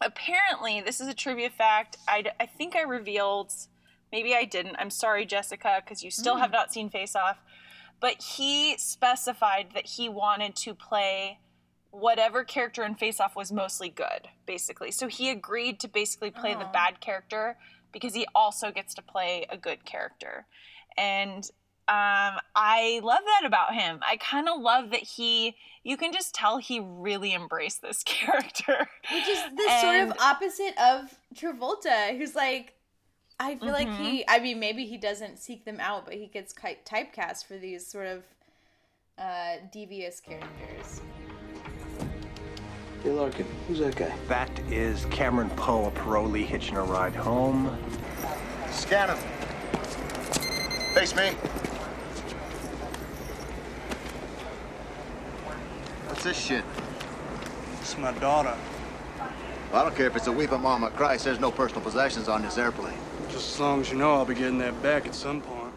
[0.00, 3.50] apparently this is a trivia fact I, I think i revealed
[4.12, 6.40] maybe i didn't i'm sorry jessica because you still Mm.
[6.40, 7.38] have not seen face off
[7.98, 11.40] but he specified that he wanted to play
[11.90, 16.54] whatever character in face off was mostly good basically so he agreed to basically play
[16.54, 16.72] the Oh.
[16.72, 17.56] bad character
[17.90, 20.46] because he also gets to play a good character
[20.96, 21.50] and
[21.88, 24.00] um, I love that about him.
[24.06, 28.86] I kind of love that he, you can just tell he really embraced this character.
[29.12, 32.74] Which is the sort of opposite of Travolta, who's like,
[33.40, 34.02] I feel like Mm-hmm.
[34.04, 37.56] he, I mean, maybe he doesn't seek them out, but he gets ki- typecast for
[37.56, 38.24] these sort of
[39.16, 41.00] uh, devious characters.
[43.02, 44.12] Hey, Larkin, who's that guy?
[44.26, 47.78] That is Cameron Poe, a parolee hitching a ride home.
[48.72, 49.16] Scan him.
[50.94, 51.30] Face me.
[56.18, 56.64] What's this shit?
[57.80, 58.52] It's my daughter.
[59.72, 61.24] I don't care if it's a weeping mama Christ.
[61.24, 62.98] There's no personal possessions on this airplane.
[63.30, 65.72] Just as long as you know I'll be getting that back at some point.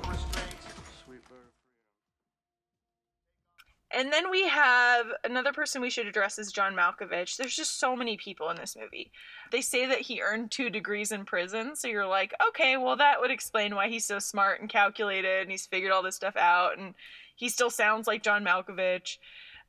[3.94, 7.38] And then we have another person we should address is John Malkovich.
[7.38, 9.12] There's just so many people in this movie.
[9.52, 13.22] They say that he earned two degrees in prison, so you're like, okay, well that
[13.22, 16.80] would explain why he's so smart and calculated and he's figured all this stuff out
[16.80, 16.96] and
[17.36, 19.18] he still sounds like John Malkovich.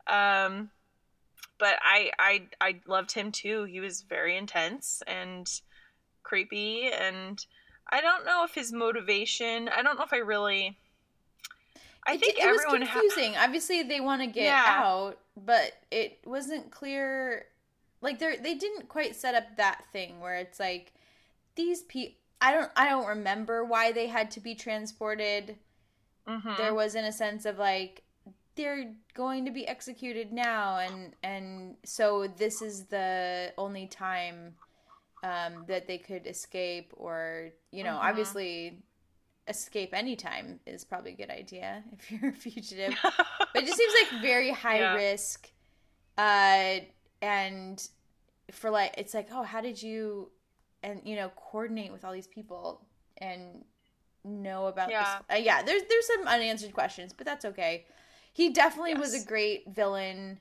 [0.06, 0.70] Um,
[1.58, 3.64] but I I I loved him too.
[3.64, 5.48] He was very intense and
[6.22, 7.44] creepy and
[7.90, 10.78] I don't know if his motivation, I don't know if I really
[12.06, 13.36] I It think it everyone was ha- confusing.
[13.36, 14.64] Obviously, they want to get Yeah.
[14.66, 17.46] out, but it wasn't clear.
[18.00, 20.94] Like they they didn't quite set up that thing where it's like
[21.54, 22.16] these people.
[22.40, 25.58] I don't I don't remember why they had to be transported.
[26.26, 26.56] Mhm.
[26.56, 28.02] There was in a sense of like
[28.54, 34.54] they're going to be executed now, and and so this is the only time
[35.22, 38.08] um, that they could escape, or you know, Mhm.
[38.08, 38.82] obviously
[39.48, 43.92] escape anytime is probably a good idea if you're a fugitive but it just seems
[44.12, 44.94] like very high Yeah.
[44.94, 45.50] risk
[46.16, 46.78] uh
[47.20, 47.88] and
[48.52, 50.30] for like it's like oh how did you
[50.84, 52.86] and you know coordinate with all these people
[53.18, 53.64] and
[54.24, 55.00] know about Yeah.
[55.00, 57.84] this uh, yeah there's there's some unanswered questions but that's okay
[58.32, 60.38] he definitely was a great villain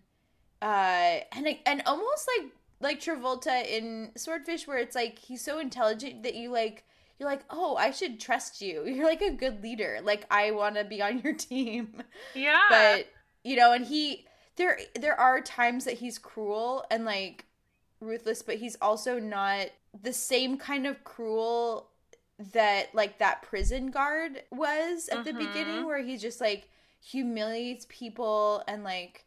[0.61, 6.23] uh and and almost like like Travolta in Swordfish where it's like he's so intelligent
[6.23, 6.83] that you like
[7.19, 10.75] you're like oh I should trust you you're like a good leader like I want
[10.75, 12.59] to be on your team Yeah.
[12.69, 13.07] but
[13.43, 14.25] you know and he
[14.57, 17.45] there there are times that he's cruel and like
[17.99, 19.67] ruthless but he's also not
[19.99, 21.89] the same kind of cruel
[22.53, 25.37] that like that prison guard was at the Mhm.
[25.37, 26.69] beginning where he's just like
[27.01, 29.25] humiliates people and like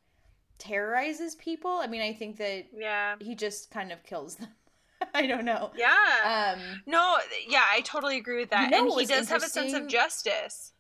[0.59, 3.17] terrorizes people i mean i think that yeah.
[3.21, 4.49] he just kind of kills them
[5.15, 5.71] I don't know.
[5.77, 6.55] Yeah.
[6.55, 7.17] Um, no,
[7.49, 8.71] yeah, I totally agree with that.
[8.71, 10.73] You know and he does have a sense of justice.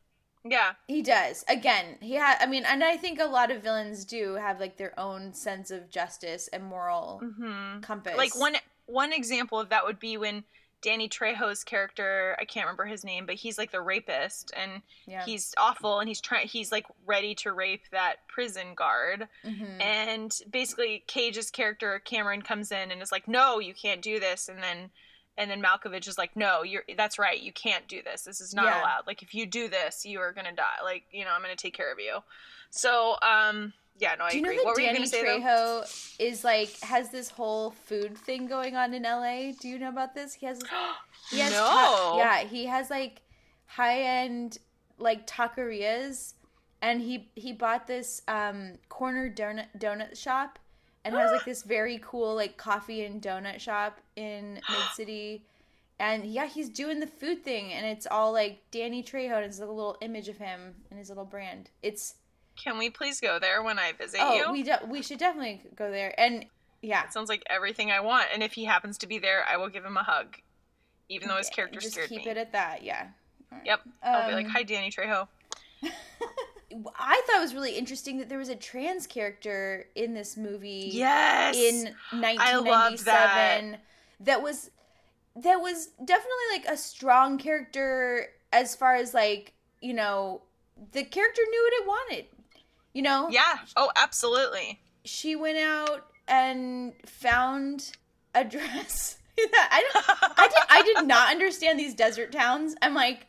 [0.44, 0.72] Yeah.
[0.86, 1.44] he does.
[1.48, 2.36] Again, he had.
[2.40, 5.70] I mean, and I think a lot of villains do have like their own sense
[5.70, 7.22] of justice and moral
[7.82, 8.16] compass.
[8.16, 10.44] Like one one example of that would be when
[10.84, 15.24] Danny Trejo's character, I can't remember his name, but he's like the rapist and Yeah.
[15.24, 19.26] he's awful and he's trying he's like ready to rape that prison guard.
[19.44, 19.80] Mhm.
[19.82, 24.46] And basically Cage's character Cameron comes in and is like, "No, you can't do this."
[24.50, 24.90] And then
[25.38, 27.40] and then Malkovich is like, "No, you're that's right.
[27.40, 28.22] You can't do this.
[28.22, 28.82] This is not Yeah.
[28.82, 29.06] allowed.
[29.06, 30.80] Like if you do this, you are going to die.
[30.82, 32.22] Like, you know, I'm going to take care of you."
[32.70, 34.56] So, um yeah, no, I Do you know agree.
[34.58, 35.82] that what were you Danny going to say though?
[35.84, 39.52] Trejo is like has this whole food thing going on in LA?
[39.60, 40.34] Do you know about this?
[40.34, 40.60] He has
[41.30, 43.22] he has ta- yeah, he has like
[43.66, 44.58] high end
[44.98, 46.34] like taquerias
[46.82, 50.58] and he he bought this um corner donut donut shop
[51.04, 55.44] and has like this very cool like coffee and donut shop in mid city.
[56.00, 59.60] And yeah, he's doing the food thing, and it's all like Danny Trejo, and it's
[59.60, 61.70] a little image of him and his little brand.
[61.84, 62.16] It's
[62.56, 64.52] Can we please go there when I visit oh, you?
[64.52, 66.18] we de- we should definitely go there.
[66.18, 66.46] And
[66.82, 68.26] yeah, It sounds like everything I want.
[68.32, 70.36] And if he happens to be there, I will give him a hug,
[71.08, 72.30] even though his character just scared keep me.
[72.30, 72.82] it at that.
[72.82, 73.08] Yeah.
[73.64, 73.80] Yep.
[74.02, 75.28] I'll be like, Um, "Hi, Danny Trejo."
[76.98, 80.90] I thought it was really interesting that there was a trans character in this movie.
[80.92, 81.56] Yes.
[81.56, 83.78] In I loved that.
[84.20, 84.70] that was
[85.36, 90.42] that was definitely like a strong character as far as like, you know,
[90.92, 92.26] the character knew what it wanted.
[92.94, 93.28] You know?
[93.28, 93.58] Yeah.
[93.76, 94.80] Oh, absolutely.
[95.04, 97.92] She went out and found
[98.34, 99.18] a dress.
[99.38, 100.04] I don't,
[100.38, 102.74] I did I did not understand these desert towns.
[102.80, 103.26] I'm like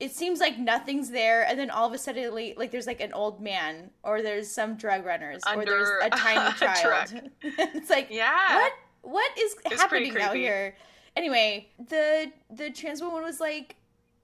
[0.00, 3.12] it seems like nothing's there and then all of a sudden like, there's like an
[3.12, 7.12] old man or there's some drug runners or there's a tiny child.
[7.42, 8.56] it's like Yeah.
[8.56, 8.72] what
[9.02, 10.74] what is pretty happening out here?
[11.14, 13.76] Anyway, the the trans woman was like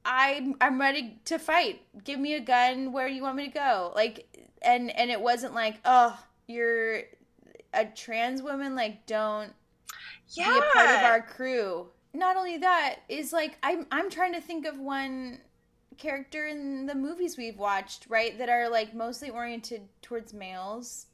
[0.04, 1.82] I'm I'm ready to fight.
[2.02, 2.92] Give me a gun.
[2.92, 3.92] Where do you want me to go?
[3.94, 4.26] Like,
[4.62, 7.02] and and it wasn't like, oh, you're
[7.74, 8.74] a trans woman.
[8.74, 9.52] Like, don't
[10.34, 10.50] Yeah.
[10.50, 11.88] be a part of our crew.
[12.14, 15.40] Not only that is like I'm I'm trying to think of one
[15.98, 21.06] character in the movies we've watched, right, that are like mostly oriented towards males,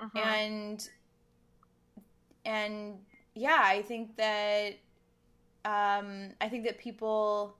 [0.00, 0.16] Mhm.
[0.16, 0.90] and
[2.44, 2.98] and
[3.34, 4.74] yeah, I think that
[5.64, 7.56] um I think that people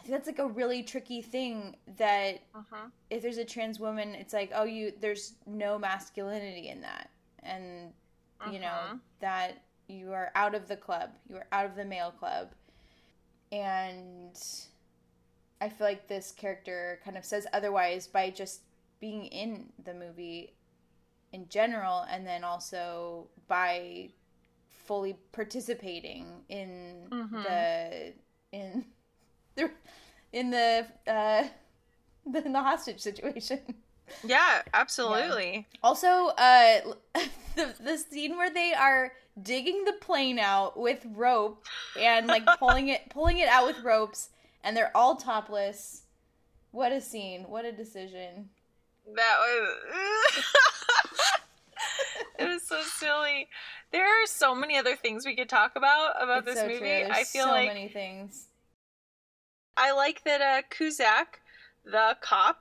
[0.00, 2.90] I think that's like a really tricky thing that Mhm.
[3.10, 7.10] if there's a trans woman, it's like, oh, you there's no masculinity in that,
[7.42, 7.92] and
[8.50, 9.00] you know Mhm.
[9.20, 12.54] that you are out of the club, you are out of the male club,
[13.52, 14.42] and
[15.60, 18.62] I feel like this character kind of says otherwise by just
[19.00, 20.54] being in the movie
[21.32, 24.12] in general, and then also by
[24.70, 27.42] fully participating in Mhm.
[27.42, 28.14] the
[28.52, 28.86] in
[30.32, 31.44] in the uh
[32.26, 33.60] the, in the hostage situation.
[34.24, 35.68] Yeah, absolutely.
[35.82, 36.80] Also, uh,
[37.56, 41.64] the the scene where they are digging the plane out with rope
[41.98, 44.30] and like pulling it pulling it out with ropes,
[44.64, 46.02] and they're all topless.
[46.72, 47.44] What a scene!
[47.48, 48.50] What a decision!
[49.14, 50.44] That was.
[52.38, 53.48] it was so silly.
[53.92, 57.04] There are so many other things we could talk about about It's this so movie.
[57.04, 58.49] I feel so like many things.
[59.80, 61.40] I like that uh, Cusack,
[61.84, 62.58] the cop,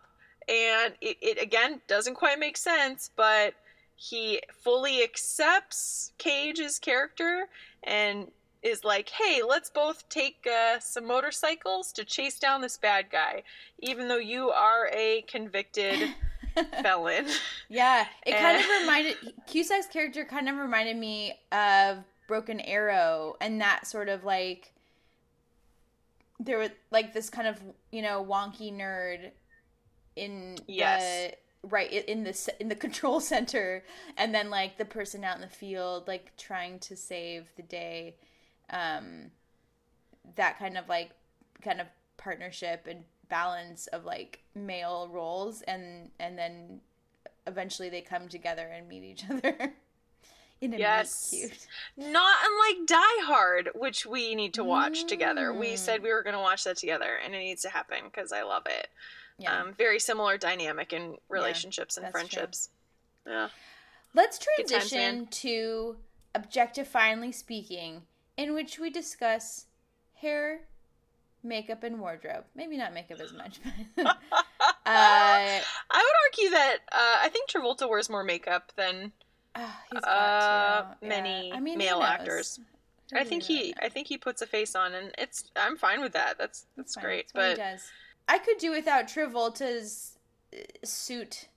[0.47, 3.53] and it, it again doesn't quite make sense, but
[3.95, 7.47] he fully accepts Cage's character
[7.83, 8.31] and
[8.63, 13.43] is like, "Hey, let's both take uh, some motorcycles to chase down this bad guy,
[13.79, 16.15] even though you are a convicted
[16.81, 17.25] felon."
[17.69, 19.15] Yeah, it kind of And- reminded
[19.47, 24.71] Cusack's character kind of reminded me of Broken Arrow and that sort of like
[26.39, 27.59] there was like this kind of
[27.91, 29.31] you know wonky nerd
[30.15, 31.31] in Yes.
[31.61, 33.83] the right in the in the control center
[34.17, 38.15] and then like the person out in the field like trying to save the day
[38.69, 39.31] um
[40.35, 41.11] that kind of like
[41.61, 41.87] kind of
[42.17, 46.79] partnership and balance of like male roles and and then
[47.47, 49.73] eventually they come together and meet each other
[50.61, 51.29] in a Yes.
[51.29, 51.67] cute.
[51.95, 55.53] Not unlike Die Hard, which we need to watch together.
[55.53, 55.77] We Mm.
[55.77, 58.43] said we were going to watch that together, and it needs to happen because I
[58.43, 58.89] love it.
[59.37, 59.61] Yeah.
[59.61, 62.19] Um, very similar dynamic in relationships and that's true.
[62.19, 62.69] friendships.
[63.25, 63.49] Yeah.
[64.13, 65.27] Let's times, transition man.
[65.27, 65.97] to
[66.35, 68.05] objectifyingly speaking,
[68.35, 69.65] in which we discuss
[70.15, 70.67] hair,
[71.41, 72.43] makeup, and wardrobe.
[72.53, 73.59] Maybe not makeup as much,
[73.95, 74.17] but uh,
[74.85, 75.61] I
[75.93, 79.13] would argue that uh, I think Travolta wears more makeup than
[79.61, 80.97] Ah, he's got uh, to.
[81.01, 81.09] Yeah.
[81.09, 82.59] many I mean, male actors.
[83.13, 83.73] I think really he, knows?
[83.81, 85.43] I think he puts a face on, and it's.
[85.55, 86.37] I'm fine with that.
[86.37, 87.25] That's that's great.
[87.33, 87.81] He But does.
[88.27, 90.17] I could do without Travolta's
[90.53, 91.47] uh, suit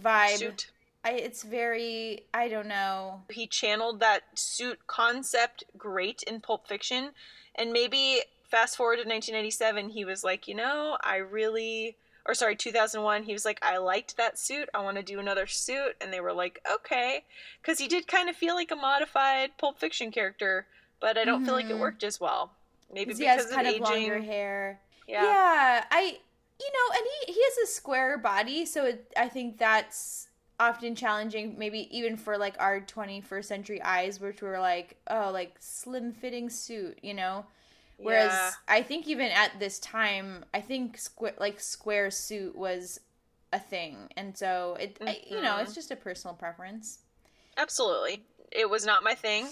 [0.00, 0.38] vibe.
[0.38, 0.70] suit.
[1.04, 2.24] I, it's very.
[2.34, 3.22] I don't know.
[3.30, 7.10] he channeled that suit concept great in Pulp Fiction,
[7.54, 11.96] and maybe fast forward to 1997, he was like, you know, I really,
[12.28, 14.68] or sorry, 2001, he was like, I liked that suit.
[14.74, 17.24] I want to do another suit, and they were like, okay,
[17.62, 20.66] because he did kind of feel like a modified Pulp Fiction character,
[21.00, 21.80] but I don't feel like it Mhm.
[21.80, 22.52] worked as well.
[22.92, 24.02] Maybe 'Cause he has because kind of of aging.
[24.10, 24.80] longer hair.
[25.06, 25.22] Yeah.
[25.24, 26.18] Yeah, I
[26.60, 30.28] you know, and he he has a square body, so it, I think that's
[30.60, 35.54] often challenging, maybe even for like our 21st century eyes, which were like, oh, like
[35.60, 37.46] slim fitting suit, you know.
[37.98, 38.50] Whereas Yeah.
[38.68, 43.00] I think even at this time, I think square like square suit was
[43.52, 46.98] a thing, and so it I, you know it's just a personal preference.
[47.56, 48.24] Absolutely.
[48.52, 49.48] It was not my thing.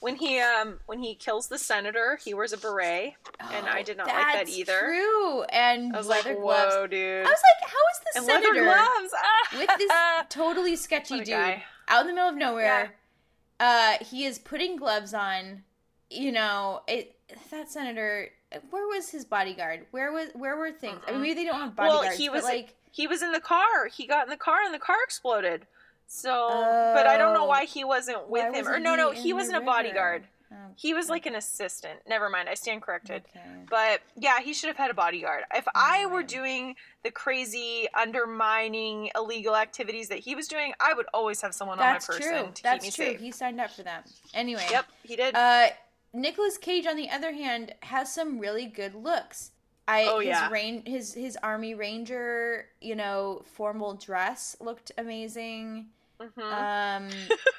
[0.00, 3.96] When he um when he kills the senator, he wears a beret, and I did
[3.96, 4.78] not like that Oh, either.
[4.78, 6.90] True, and I was like, leather whoa, gloves.
[6.90, 7.26] dude.
[7.26, 8.64] I was like, how is the and senator?
[8.64, 9.58] gloves Ah!
[9.58, 9.92] with this
[10.28, 11.64] totally sketchy dude guy.
[11.88, 12.92] out in the middle of nowhere.
[13.58, 15.64] Uh, he is putting gloves on.
[16.10, 17.16] You know, it
[17.50, 18.28] that senator.
[18.70, 19.86] Where was his bodyguard?
[19.90, 21.00] Where was where were things?
[21.06, 22.08] I mean, maybe they don't have bodyguards.
[22.08, 23.86] well, he was like he was in the car.
[23.92, 25.66] He got in the car, and the car exploded.
[26.06, 26.48] So,
[26.94, 27.48] but I don't know Oh.
[27.48, 28.66] why he wasn't with him.
[28.66, 30.24] Or no, no, he wasn't a bodyguard.
[30.50, 32.00] Oh, He was like an assistant.
[32.08, 32.48] Never mind.
[32.48, 33.24] I stand corrected.
[33.28, 33.44] okay.
[33.68, 35.42] But yeah, he should have had a bodyguard.
[35.54, 41.04] If I were doing the crazy undermining illegal activities that he was doing, I would
[41.12, 42.46] always have someone That's on my person true.
[42.46, 43.04] to keep That's me true.
[43.12, 43.20] safe.
[43.20, 44.10] He signed up for that.
[44.32, 44.64] Anyway.
[44.70, 45.34] Yep, he did.
[45.34, 45.66] Uh,
[46.18, 49.52] Nicolas Cage, on the other hand, has some really good looks.
[49.86, 50.50] I Oh, his yeah.
[50.50, 55.86] rain his his army ranger, you know, formal dress looked amazing.
[56.20, 56.42] Mhm.
[56.42, 57.10] Um,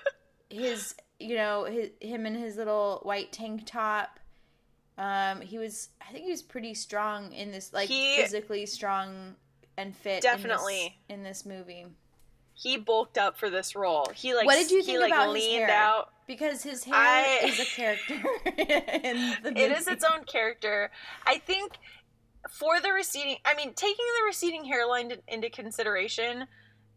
[0.50, 4.20] his you know his him in his little white tank top.
[4.98, 9.36] Um, he was I think he was pretty strong in this, like He- physically strong
[9.78, 10.10] and fit.
[10.10, 10.98] in this- Definitely.
[11.08, 11.86] in this, movie.
[12.62, 14.06] He bulked up for this role.
[14.14, 15.70] He like what did you he, think like, about his leaned hair?
[15.72, 16.12] out.
[16.28, 18.14] Because his hair I- is a character
[18.46, 19.62] in the movie.
[19.62, 20.92] It is its own character.
[21.26, 21.74] I think
[22.50, 26.46] for the receding, I mean, taking the receding hairline into consideration,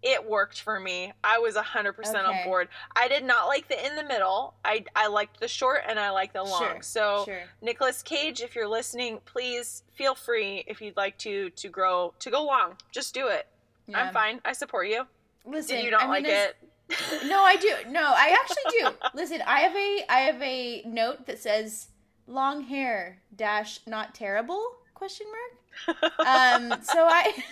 [0.03, 1.13] it worked for me.
[1.23, 2.19] I was 100% Okay.
[2.19, 2.69] on board.
[2.97, 4.55] I did not like the in the middle.
[4.65, 6.61] I I liked the short and I liked the long.
[6.61, 7.43] Sure, so sure.
[7.63, 12.31] Nicolas Cage, if you're listening, please feel free if you'd like to to grow to
[12.33, 12.75] go long.
[12.91, 13.47] Just do it.
[13.87, 14.03] Yeah.
[14.03, 14.41] I'm fine.
[14.45, 15.07] I support you.
[15.45, 16.57] Listen, Did you not I mean, like it?
[17.27, 17.73] No, I do.
[17.89, 18.89] No, I actually do.
[19.15, 21.89] Listen, I have a I have a note that says
[22.27, 24.63] long hair dash not terrible
[24.95, 26.03] question mark.
[26.21, 27.33] Um, so I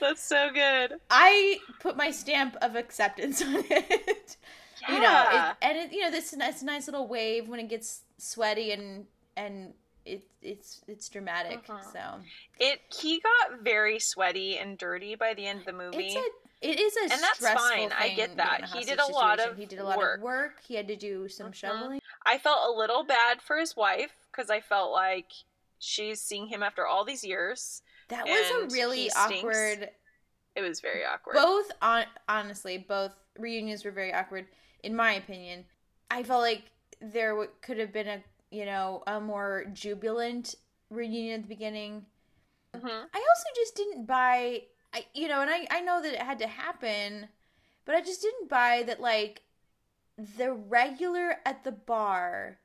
[0.00, 0.94] That's so good.
[1.10, 4.36] I put my stamp of acceptance on it.
[4.88, 5.50] You know, Yeah.
[5.50, 8.72] it, and it, you know, this it's a nice little wave when it gets sweaty
[8.72, 9.74] and and
[10.04, 11.60] it it's it's dramatic.
[11.68, 11.82] Uh-huh.
[11.92, 12.20] So
[12.58, 16.16] It he got very sweaty and dirty by the end of the movie.
[16.62, 17.92] it is a And that's stressful fine.
[17.98, 18.64] I get that.
[18.72, 20.18] He did a lot of he did a lot work.
[20.18, 20.60] of work.
[20.66, 21.54] He had to do some Mhm.
[21.54, 22.00] shoveling.
[22.24, 25.32] I felt a little bad for his wife because I felt like
[25.78, 27.82] she's seeing him after all these years.
[28.08, 29.90] That was a really awkward.
[30.56, 31.34] It was very awkward.
[31.34, 34.46] Both on honestly, both reunions were very awkward
[34.82, 35.64] in my opinion.
[36.10, 36.64] I felt like
[37.00, 40.54] there w- could have been a you know a more jubilant
[40.90, 42.06] reunion at the beginning.
[42.74, 43.06] Mhm.
[43.12, 46.38] I also just didn't buy I you know, and I I know that it had
[46.40, 47.28] to happen,
[47.84, 49.42] but I just didn't buy that like
[50.18, 52.58] the regular at the bar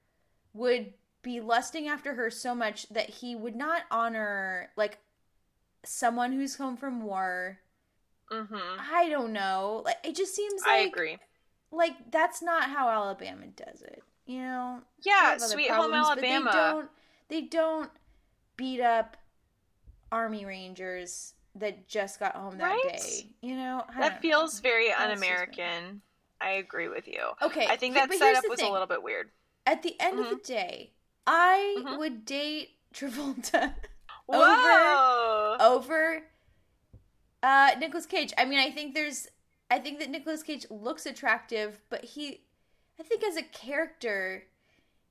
[0.53, 4.99] would be lusting after her so much that he would not honor like
[5.83, 7.59] someone who's home from war.
[8.31, 8.79] Mm-hmm.
[8.79, 9.81] I don't know.
[9.85, 11.17] Like it just seems like I agree.
[11.71, 14.03] like that's not how Alabama does it.
[14.25, 14.81] You know?
[15.03, 16.51] Yeah, Sweet Home problems, but Alabama.
[16.51, 16.89] They don't
[17.29, 17.91] they don't
[18.57, 19.17] beat up
[20.11, 22.97] army rangers that just got home that Right?
[22.97, 23.27] day.
[23.41, 23.83] You know?
[23.95, 24.69] I That feels know.
[24.69, 26.01] very That's un-American.
[26.41, 27.21] I agree with you.
[27.41, 28.69] Okay, I think that but setup was thing.
[28.69, 29.31] a little bit weird.
[29.65, 30.91] At the end of the day,
[31.25, 31.97] I Mhm.
[31.97, 33.73] would date Travolta
[34.27, 35.57] Whoa!
[35.59, 36.23] over
[37.43, 38.33] uh Nicolas Cage.
[38.37, 39.27] I mean, I think there's
[39.71, 42.44] I think that Nicolas Cage looks attractive, but he
[42.99, 44.45] I think as a character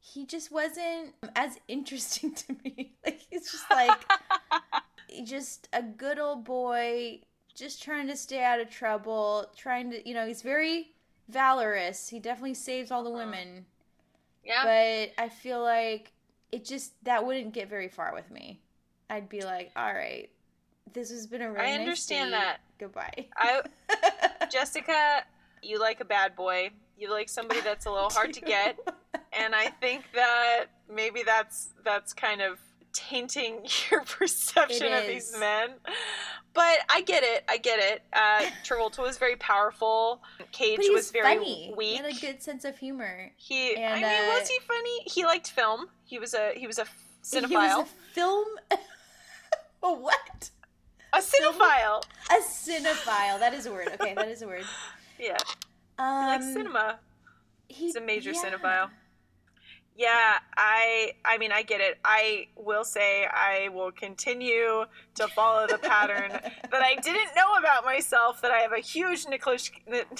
[0.04, 2.92] he just wasn't as interesting to me.
[3.04, 4.02] Like he's just like
[5.24, 7.20] just a good old boy
[7.54, 10.90] just trying to stay out of trouble, trying to, you know, he's very
[11.28, 12.08] valorous.
[12.08, 13.18] He definitely saves all the uh-huh.
[13.18, 13.66] women.
[14.42, 14.62] yeah.
[14.64, 16.12] But I feel like
[16.50, 18.60] it just that wouldn't get very far with me.
[19.10, 20.30] I'd be like, all right,
[20.94, 22.38] this has been a really I understand date.
[22.38, 22.60] that.
[22.78, 23.26] Goodbye.
[23.36, 23.60] I
[24.50, 25.24] Jessica,
[25.62, 26.70] you like a bad boy.
[26.98, 28.78] You like somebody that's a little hard to get,
[29.32, 32.58] and I think that maybe that's that's kind of
[32.92, 35.70] tainting your perception of these men.
[36.54, 37.44] But I get it.
[37.48, 38.02] I get it.
[38.12, 40.22] Uh, Travolta was very powerful.
[40.52, 41.74] Cage was very funny.
[41.78, 43.32] He had a good sense of humor.
[43.36, 45.00] He, I mean, uh, was he funny?
[45.06, 45.86] He liked film.
[46.04, 47.78] He was a he was a He cinephile.
[47.78, 48.46] was a film.
[49.82, 50.50] a what?
[51.12, 52.04] a cinephile.
[52.30, 53.38] A cinephile.
[53.40, 53.88] That is a word.
[54.00, 54.64] Okay, that is a word.
[55.18, 55.63] Yeah, he
[55.98, 56.98] Um, likes cinema.
[57.68, 58.42] he- He's a major yeah.
[58.44, 58.90] cinephile.
[59.96, 61.98] Yeah, I I mean I get it.
[62.04, 64.84] I will say I will continue
[65.14, 66.30] to follow the pattern
[66.70, 69.70] that I didn't know about myself that I have a huge Nicolas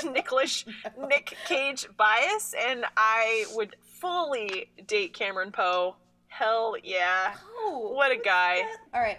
[0.04, 0.64] Nicolas
[1.08, 5.96] Nick Cage bias and I would fully date Cameron Poe.
[6.28, 7.34] Hell yeah.
[7.58, 8.62] Oh, What a guy.
[8.94, 9.18] All right.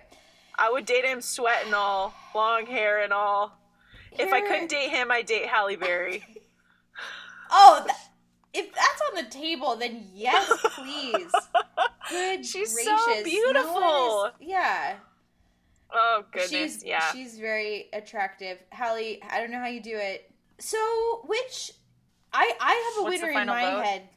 [0.58, 3.58] I would date him sweat and all, long hair and all.
[4.18, 6.24] If I couldn't date him, I'd date Halle Berry.
[7.58, 7.94] Oh, tha-
[8.54, 11.32] if that's on the table, then yes, please.
[12.10, 12.88] Good She's so gracious.
[13.08, 14.26] No one beautiful.
[14.26, 14.96] is- yeah.
[15.94, 17.12] Oh goodness, she's yeah.
[17.14, 18.58] she's very attractive.
[18.72, 20.30] Halle, I don't know how you do it.
[20.60, 20.78] So,
[21.26, 21.72] which
[22.34, 23.86] I I have a What's winner in my vote?
[23.86, 24.10] head.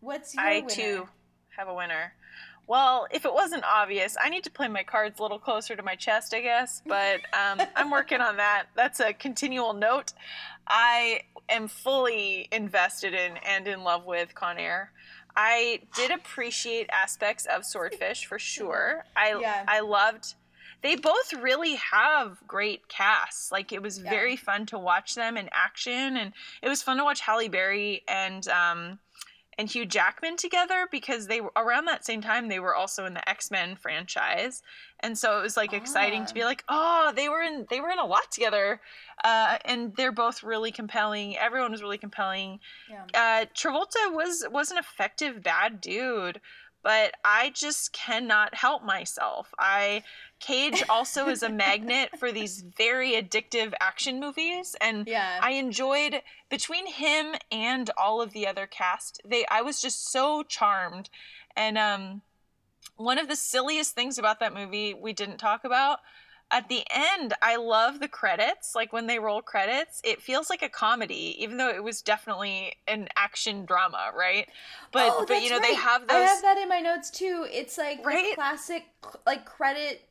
[0.00, 0.68] What's your I winner?
[0.68, 1.08] too
[1.56, 2.12] have a winner.
[2.68, 5.82] Well, if it wasn't obvious, I need to play my cards a little closer to
[5.82, 6.82] my chest, I guess.
[6.86, 8.66] But um, I'm working on that.
[8.74, 10.12] That's a continual note.
[10.66, 14.90] I am fully invested in and in love with Con Air.
[15.36, 19.04] I did appreciate aspects of Swordfish for sure.
[19.14, 19.64] I Yeah.
[19.68, 20.34] I loved.
[20.82, 23.52] They both really have great casts.
[23.52, 24.10] Like it was Yeah.
[24.10, 28.02] very fun to watch them in action, and it was fun to watch Halle Berry
[28.08, 28.98] and um,
[29.58, 33.14] and Hugh Jackman together because they were around that same time they were also in
[33.14, 34.62] the X-Men franchise.
[35.00, 37.90] And so it was like exciting to be like, "Oh, they were in they were
[37.90, 38.80] in a lot together."
[39.24, 41.36] Uh, and they're both really compelling.
[41.36, 42.60] Everyone was really compelling.
[42.90, 43.04] Yeah.
[43.14, 46.40] Uh, Travolta was was an effective bad dude,
[46.86, 49.52] but I just cannot help myself.
[49.58, 50.04] I
[50.38, 55.40] Cage also is a magnet for these very addictive action movies and Yeah.
[55.42, 59.20] I enjoyed between him and all of the other cast.
[59.24, 61.10] They I was just so charmed.
[61.56, 62.22] And um
[62.94, 65.98] one of the silliest things about that movie we didn't talk about
[66.50, 68.74] at the end, I love the credits.
[68.74, 72.74] Like when they roll credits, it feels like a comedy, even though it was definitely
[72.86, 74.48] an action drama, right?
[74.92, 75.74] But Oh, but you know they right.
[75.74, 77.46] have I have that in my notes too.
[77.50, 78.34] It's like Right?
[78.34, 78.84] classic
[79.26, 80.08] like credit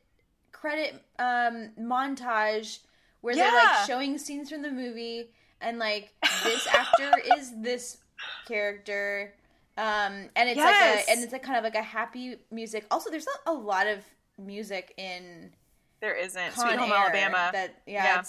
[0.52, 2.80] credit um montage
[3.20, 5.30] where they're like showing scenes from the movie
[5.60, 7.98] and like this actor is this
[8.46, 9.34] character.
[9.76, 10.64] Um and it's Yes.
[10.64, 12.86] like a and it's like kind of like a happy music.
[12.90, 14.04] Also there's not a lot of
[14.38, 15.50] music in
[16.06, 18.22] there isn't Con Sweet Home Air Alabama, that yeah, Yeah.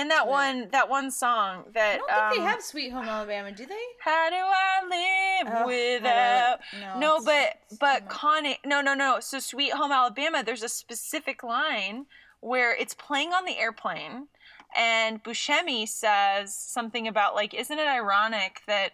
[0.00, 3.04] and that one that one song that I don't think um, they have Sweet Home
[3.06, 3.84] Alabama, do they?
[4.00, 8.08] How do I live Oh, do I no, No, but but much.
[8.10, 9.20] Connie, no, no, no.
[9.20, 12.06] So Sweet Home Alabama, there's a specific line
[12.40, 14.28] where it's playing on the airplane,
[14.76, 18.92] and Buscemi says something about like, isn't it ironic that,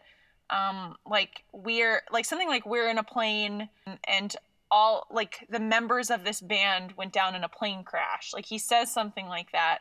[0.51, 3.69] um, like we're like something like we're in a plane
[4.05, 4.35] and
[4.71, 8.33] all like the members of this band went down in a plane crash.
[8.35, 9.79] Like he says something like that,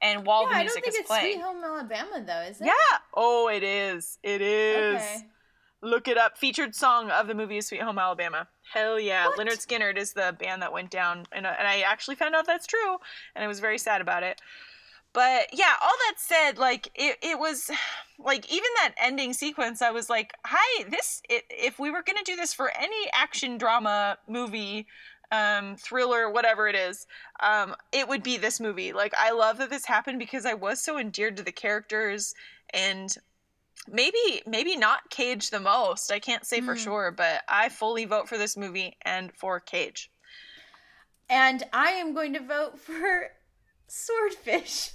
[0.00, 1.34] and while yeah, the I don't music think is it's playing.
[1.34, 2.66] Sweet Home Alabama though, is it?
[2.66, 2.98] Yeah.
[3.14, 4.18] Oh, it is.
[4.22, 4.96] It is.
[4.96, 5.26] Okay.
[5.84, 6.38] Look it up.
[6.38, 8.46] Featured song of the movie is Sweet Home Alabama.
[8.72, 9.26] Hell yeah.
[9.26, 9.38] What?
[9.38, 11.26] Lynyrd Skynyrd is the band that went down.
[11.32, 12.98] And, and I actually found out that's true.
[13.34, 14.40] And I was very sad about it.
[15.12, 17.70] But yeah, all that said, like, it, it was
[18.18, 22.18] like even that ending sequence, I was like, hi, this, it, if we were going
[22.18, 24.86] to do this for any action drama movie,
[25.30, 27.06] um, thriller, whatever it is,
[27.40, 28.92] um, it would be this movie.
[28.92, 32.34] Like, I love that this happened because I was so endeared to the characters
[32.72, 33.14] and
[33.88, 36.80] maybe maybe not cage the most i can't say for Hmm.
[36.80, 40.08] sure but i fully vote for this movie and for cage
[41.32, 43.30] and I am going to vote for
[43.88, 44.90] Swordfish.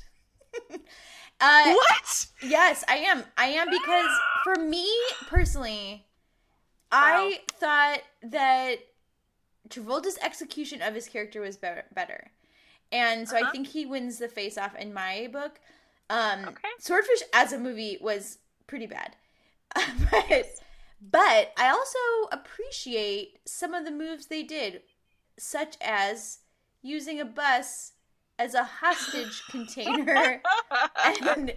[1.41, 3.23] Uh, what Yes, I am.
[3.37, 4.89] I am because for me
[5.25, 6.05] personally,
[6.91, 8.77] I thought that
[9.69, 11.85] Travolta's execution of his character was better.
[11.93, 12.31] better.
[12.91, 13.51] And so I Uh-huh.
[13.51, 15.59] think he wins the face off in my book.
[16.09, 16.69] Um, Okay.
[16.79, 19.15] Swordfish as a movie was pretty bad.
[19.75, 20.47] but
[21.01, 21.99] but I also
[22.31, 24.81] appreciate some of the moves they did,
[25.37, 26.39] such as
[26.81, 27.93] using a bus
[28.39, 30.41] as a hostage container
[31.27, 31.53] and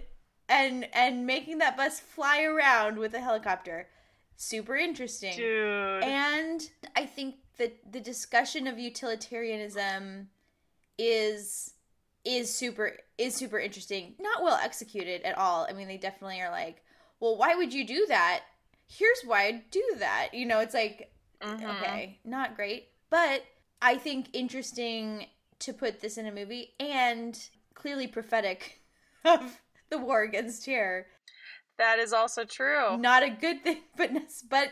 [0.49, 3.87] and and making that bus fly around with a helicopter.
[4.35, 5.35] Super interesting.
[5.35, 6.61] dude And
[6.95, 10.29] I think that the discussion of utilitarianism
[10.97, 11.73] is
[12.23, 14.15] is super is super interesting.
[14.19, 15.65] Not well executed at all.
[15.69, 16.83] I mean, they definitely are like,
[17.19, 18.41] well, why would you do that?
[18.87, 20.29] Here's why I do that.
[20.33, 21.11] You know, it's like
[21.41, 21.75] Mhm.
[21.77, 23.43] okay, not great, but
[23.81, 25.27] I think interesting
[25.61, 27.39] to put this in a movie and
[27.73, 28.81] clearly prophetic
[29.25, 29.59] of
[29.89, 31.05] the war against terror.
[31.77, 32.97] That is also true.
[32.97, 34.11] Not a good thing, but
[34.49, 34.69] but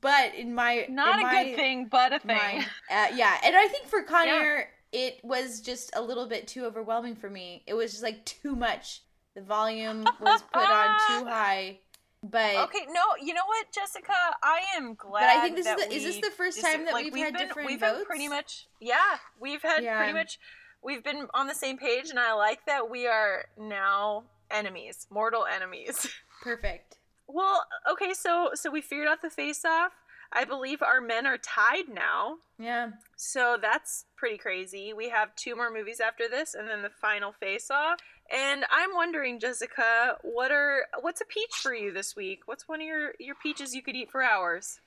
[0.00, 2.36] but in my Not in a my good thing, but a thing.
[2.36, 6.46] mind, uh, yeah, and I think for Con Air, it was just a little bit
[6.46, 7.64] too overwhelming for me.
[7.66, 9.02] It was just like too much.
[9.34, 11.80] The volume was put on too high,
[12.22, 14.12] but Okay, no, you know what, Jessica?
[14.42, 15.20] I am glad.
[15.20, 17.34] But I think this is the- is this the first time that like, we've had
[17.34, 18.06] been, different we've been votes?
[18.06, 19.96] pretty much, yeah, we've had Yeah.
[19.98, 20.38] pretty much,
[20.82, 25.44] we've been on the same page, and I like that we are now enemies, mortal
[25.46, 26.08] enemies.
[26.42, 26.98] perfect.
[27.26, 29.92] well, okay, so so we figured out the face off.
[30.30, 32.38] I believe our men are tied now.
[32.58, 32.90] Yeah.
[33.16, 34.92] So that's pretty crazy.
[34.92, 37.98] We have two more movies after this and then the final face off.
[38.30, 42.40] And I'm wondering, Jessica, what are what's a peach for you this week?
[42.46, 44.80] What's one of your your peaches you could eat for hours?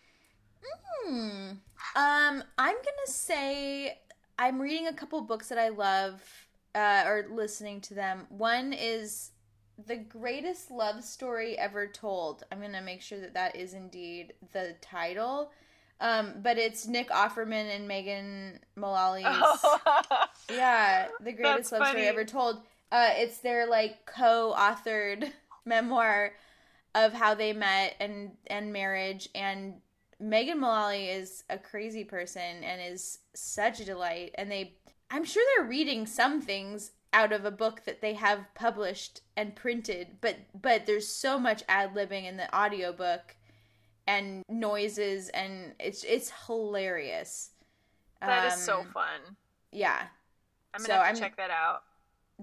[0.63, 1.51] Hmm.
[1.95, 3.97] Um, I'm gonna say
[4.37, 6.21] I'm reading a couple books that I love,
[6.75, 8.27] uh, or listening to them.
[8.29, 9.31] One is
[9.87, 12.43] the greatest love story ever told.
[12.51, 15.51] I'm gonna make sure that that is indeed the title.
[15.99, 19.25] Um, but it's Nick Offerman and Megan Mullally's.
[20.49, 22.61] Yeah, the greatest That's love story ever told.
[22.91, 25.31] Uh, it's their like co-authored
[25.65, 26.33] memoir
[26.93, 29.29] of how they met and and marriage.
[29.33, 29.75] And
[30.19, 34.35] Megan Mullally is a crazy person and is such a delight.
[34.35, 34.75] And they,
[35.09, 39.55] I'm sure they're reading some things out of a book that they have published and
[39.55, 43.35] printed, but but there's so much ad libbing in the audiobook
[44.07, 47.51] and noises and it's it's hilarious.
[48.21, 49.19] That is so Um, fun.
[49.71, 50.03] Yeah,
[50.73, 51.83] I'm gonna so have to I'm- check that out.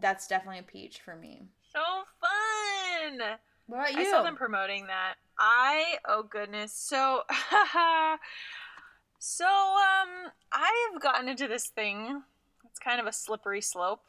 [0.01, 1.42] That's definitely a peach for me.
[1.72, 1.80] So
[2.20, 3.20] fun.
[3.66, 4.01] What about you?
[4.09, 5.14] I saw them promoting that.
[5.38, 6.72] I oh goodness.
[6.72, 7.22] So
[9.18, 12.22] so um I have gotten into this thing.
[12.64, 14.03] It's kind of a slippery slope.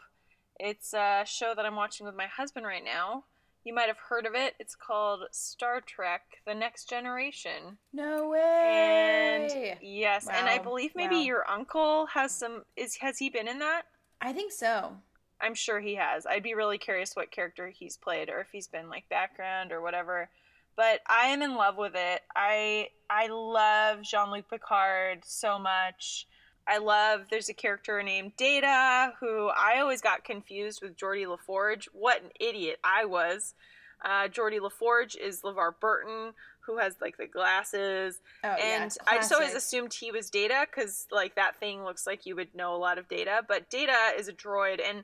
[0.59, 3.23] It's a show that I'm watching with my husband right now.
[3.63, 4.55] You might have heard of it.
[4.59, 7.77] It's called Star Trek: The Next Generation.
[7.93, 9.77] no And way.
[9.81, 11.21] yes, and I believe maybe Wow.
[11.21, 13.83] your uncle has some is has he been in that?
[14.21, 14.97] I think so.
[15.41, 16.25] I'm sure he has.
[16.25, 19.81] I'd be really curious what character he's played or if he's been like background or
[19.81, 20.29] whatever.
[20.75, 22.21] But I am in love with it.
[22.35, 26.27] I I love Jean-Luc Picard so much.
[26.67, 31.37] I love there's a character named Data who I always got confused with Geordi La
[31.37, 31.89] Forge.
[31.93, 33.55] What an idiot I was.
[34.03, 39.13] Uh, Geordi La Forge is LeVar Burton, who has like the glasses Oh and yeah,
[39.13, 42.53] I just always assumed he was Data because like that thing looks like you would
[42.55, 45.03] know a lot of Data, but Data is a droid, and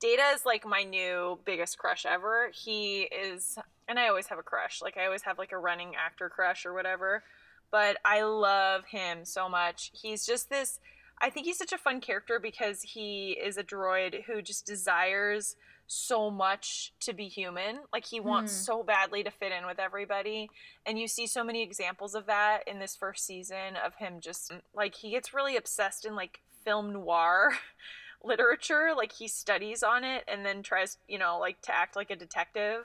[0.00, 2.50] Data is like my new biggest crush ever.
[2.52, 4.82] He is, and I always have a crush.
[4.82, 7.22] Like I always have like a running actor crush or whatever,
[7.70, 9.90] but I love him so much.
[9.94, 10.80] He's just this.
[11.20, 15.56] I think he's such a fun character because he is a droid who just desires
[15.86, 17.78] so much to be human.
[17.92, 18.64] Like he wants Hmm.
[18.64, 20.50] so badly to fit in with everybody
[20.84, 24.52] and you see so many examples of that in this first season of him just
[24.74, 27.52] like he gets really obsessed in like film noir
[28.24, 32.10] literature like he studies on it and then tries you know like to act like
[32.10, 32.84] a detective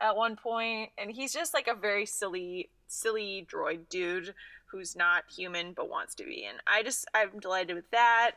[0.00, 4.34] at one point and he's just like a very silly silly droid dude
[4.72, 8.32] who's not human but wants to be and i just i'm delighted with that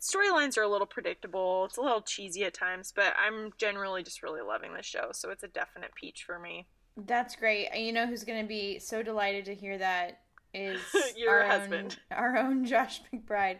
[0.00, 4.22] storylines are a little predictable it's a little cheesy at times but i'm generally just
[4.22, 6.66] really loving the show so it's a definite peach for me
[7.06, 7.68] That's great.
[7.74, 10.20] You know who's going to be so delighted to hear that
[10.54, 10.80] is
[11.16, 11.98] Your our husband.
[12.12, 13.58] own, our own Josh McBride.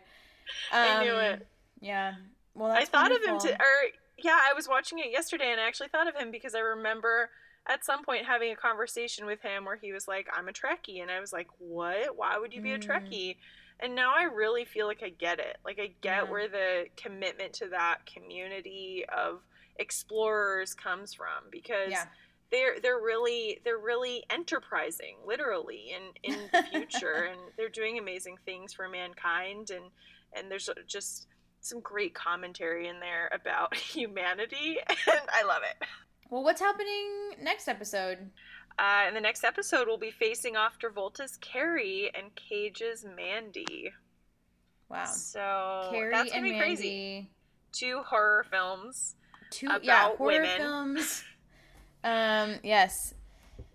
[0.73, 1.47] I knew Um, it.
[1.81, 2.14] Yeah.
[2.55, 3.74] Well, I thought of him to, or
[4.18, 7.31] yeah, I was watching it yesterday, and I actually thought of him because I remember
[7.68, 11.01] at some point having a conversation with him where he was like, "I'm a Trekkie,"
[11.01, 12.16] and I was like, "What?
[12.16, 12.87] Why would you be a Mm.
[12.87, 13.37] Trekkie?"
[13.78, 15.57] And now I really feel like I get it.
[15.64, 16.31] Like I get Yeah.
[16.31, 19.41] where the commitment to that community of
[19.76, 22.07] explorers comes from because Yeah.
[22.51, 28.37] they're they're really they're really enterprising literally in in the future and they're doing amazing
[28.45, 29.91] things for mankind and
[30.35, 31.26] and there's just
[31.61, 35.87] some great commentary in there about humanity and I love it.
[36.31, 38.31] Well, what's happening next episode?
[38.79, 43.93] Uh, in the next episode, we'll be facing off Travolta's Carrie and Cage's Mandy.
[44.89, 45.05] Wow.
[45.07, 46.65] So Carrie that's gonna be Mandy.
[46.65, 47.31] crazy.
[47.73, 49.17] Two horror films.
[49.51, 50.57] Two about yeah, horror women.
[50.59, 51.25] films.
[52.03, 53.13] Um, yes.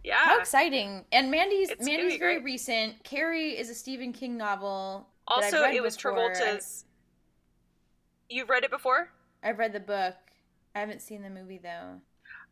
[0.04, 0.16] Yeah.
[0.18, 1.06] How exciting.
[1.12, 3.04] And Mandy's It's Mandy's very recent.
[3.04, 5.08] Carrie is a Stephen King novel.
[5.28, 6.14] Also, it was before.
[6.14, 6.85] Travolta's.
[8.30, 9.10] You've read it before?
[9.44, 10.16] I've read the book.
[10.74, 12.02] I haven't seen the movie though.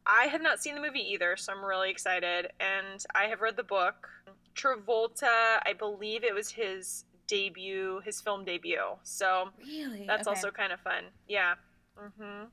[0.05, 2.51] I have not seen the movie either, so I'm really excited.
[2.59, 4.09] And I have read the book.
[4.55, 8.82] Travolta, I believe it was his debut, his film debut.
[9.03, 10.05] So Really?
[10.05, 10.36] that's Okay.
[10.36, 11.05] also kind of fun.
[11.28, 11.55] Yeah.
[11.97, 12.43] hmm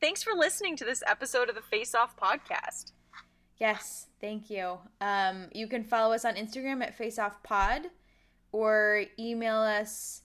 [0.00, 2.92] Thanks for listening to this episode of the Face Off podcast.
[3.58, 4.78] Yes, thank you.
[5.02, 7.88] Um, you can follow us on Instagram at Face Off Pod
[8.52, 10.22] or email us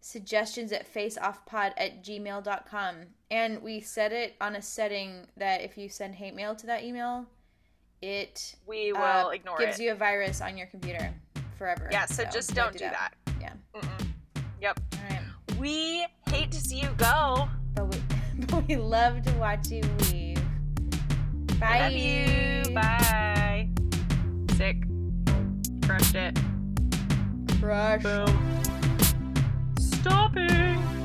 [0.00, 2.94] suggestions at faceoffpod at gmail.com.
[3.30, 6.82] And we set it on a setting that if you send hate mail to that
[6.84, 7.26] email,
[8.00, 9.82] it We will uh, ignore gives it.
[9.84, 11.12] you a virus on your computer
[11.56, 11.88] forever.
[11.90, 13.14] yeah, so, just don't do that.
[13.40, 13.52] Yeah.
[13.74, 14.06] Mm-mm.
[14.60, 14.80] Yep.
[14.94, 15.58] All right.
[15.58, 17.48] We hate to see you go.
[17.74, 18.00] But we,
[18.46, 19.82] but we love to watch you
[20.12, 20.40] leave.
[21.58, 21.80] Bye.
[21.80, 22.74] Love you.
[22.74, 23.68] Bye.
[24.56, 24.76] Sick.
[25.84, 26.38] Crushed it.
[27.60, 28.02] Crush.
[28.04, 28.77] Boom.
[30.00, 30.97] Stopping.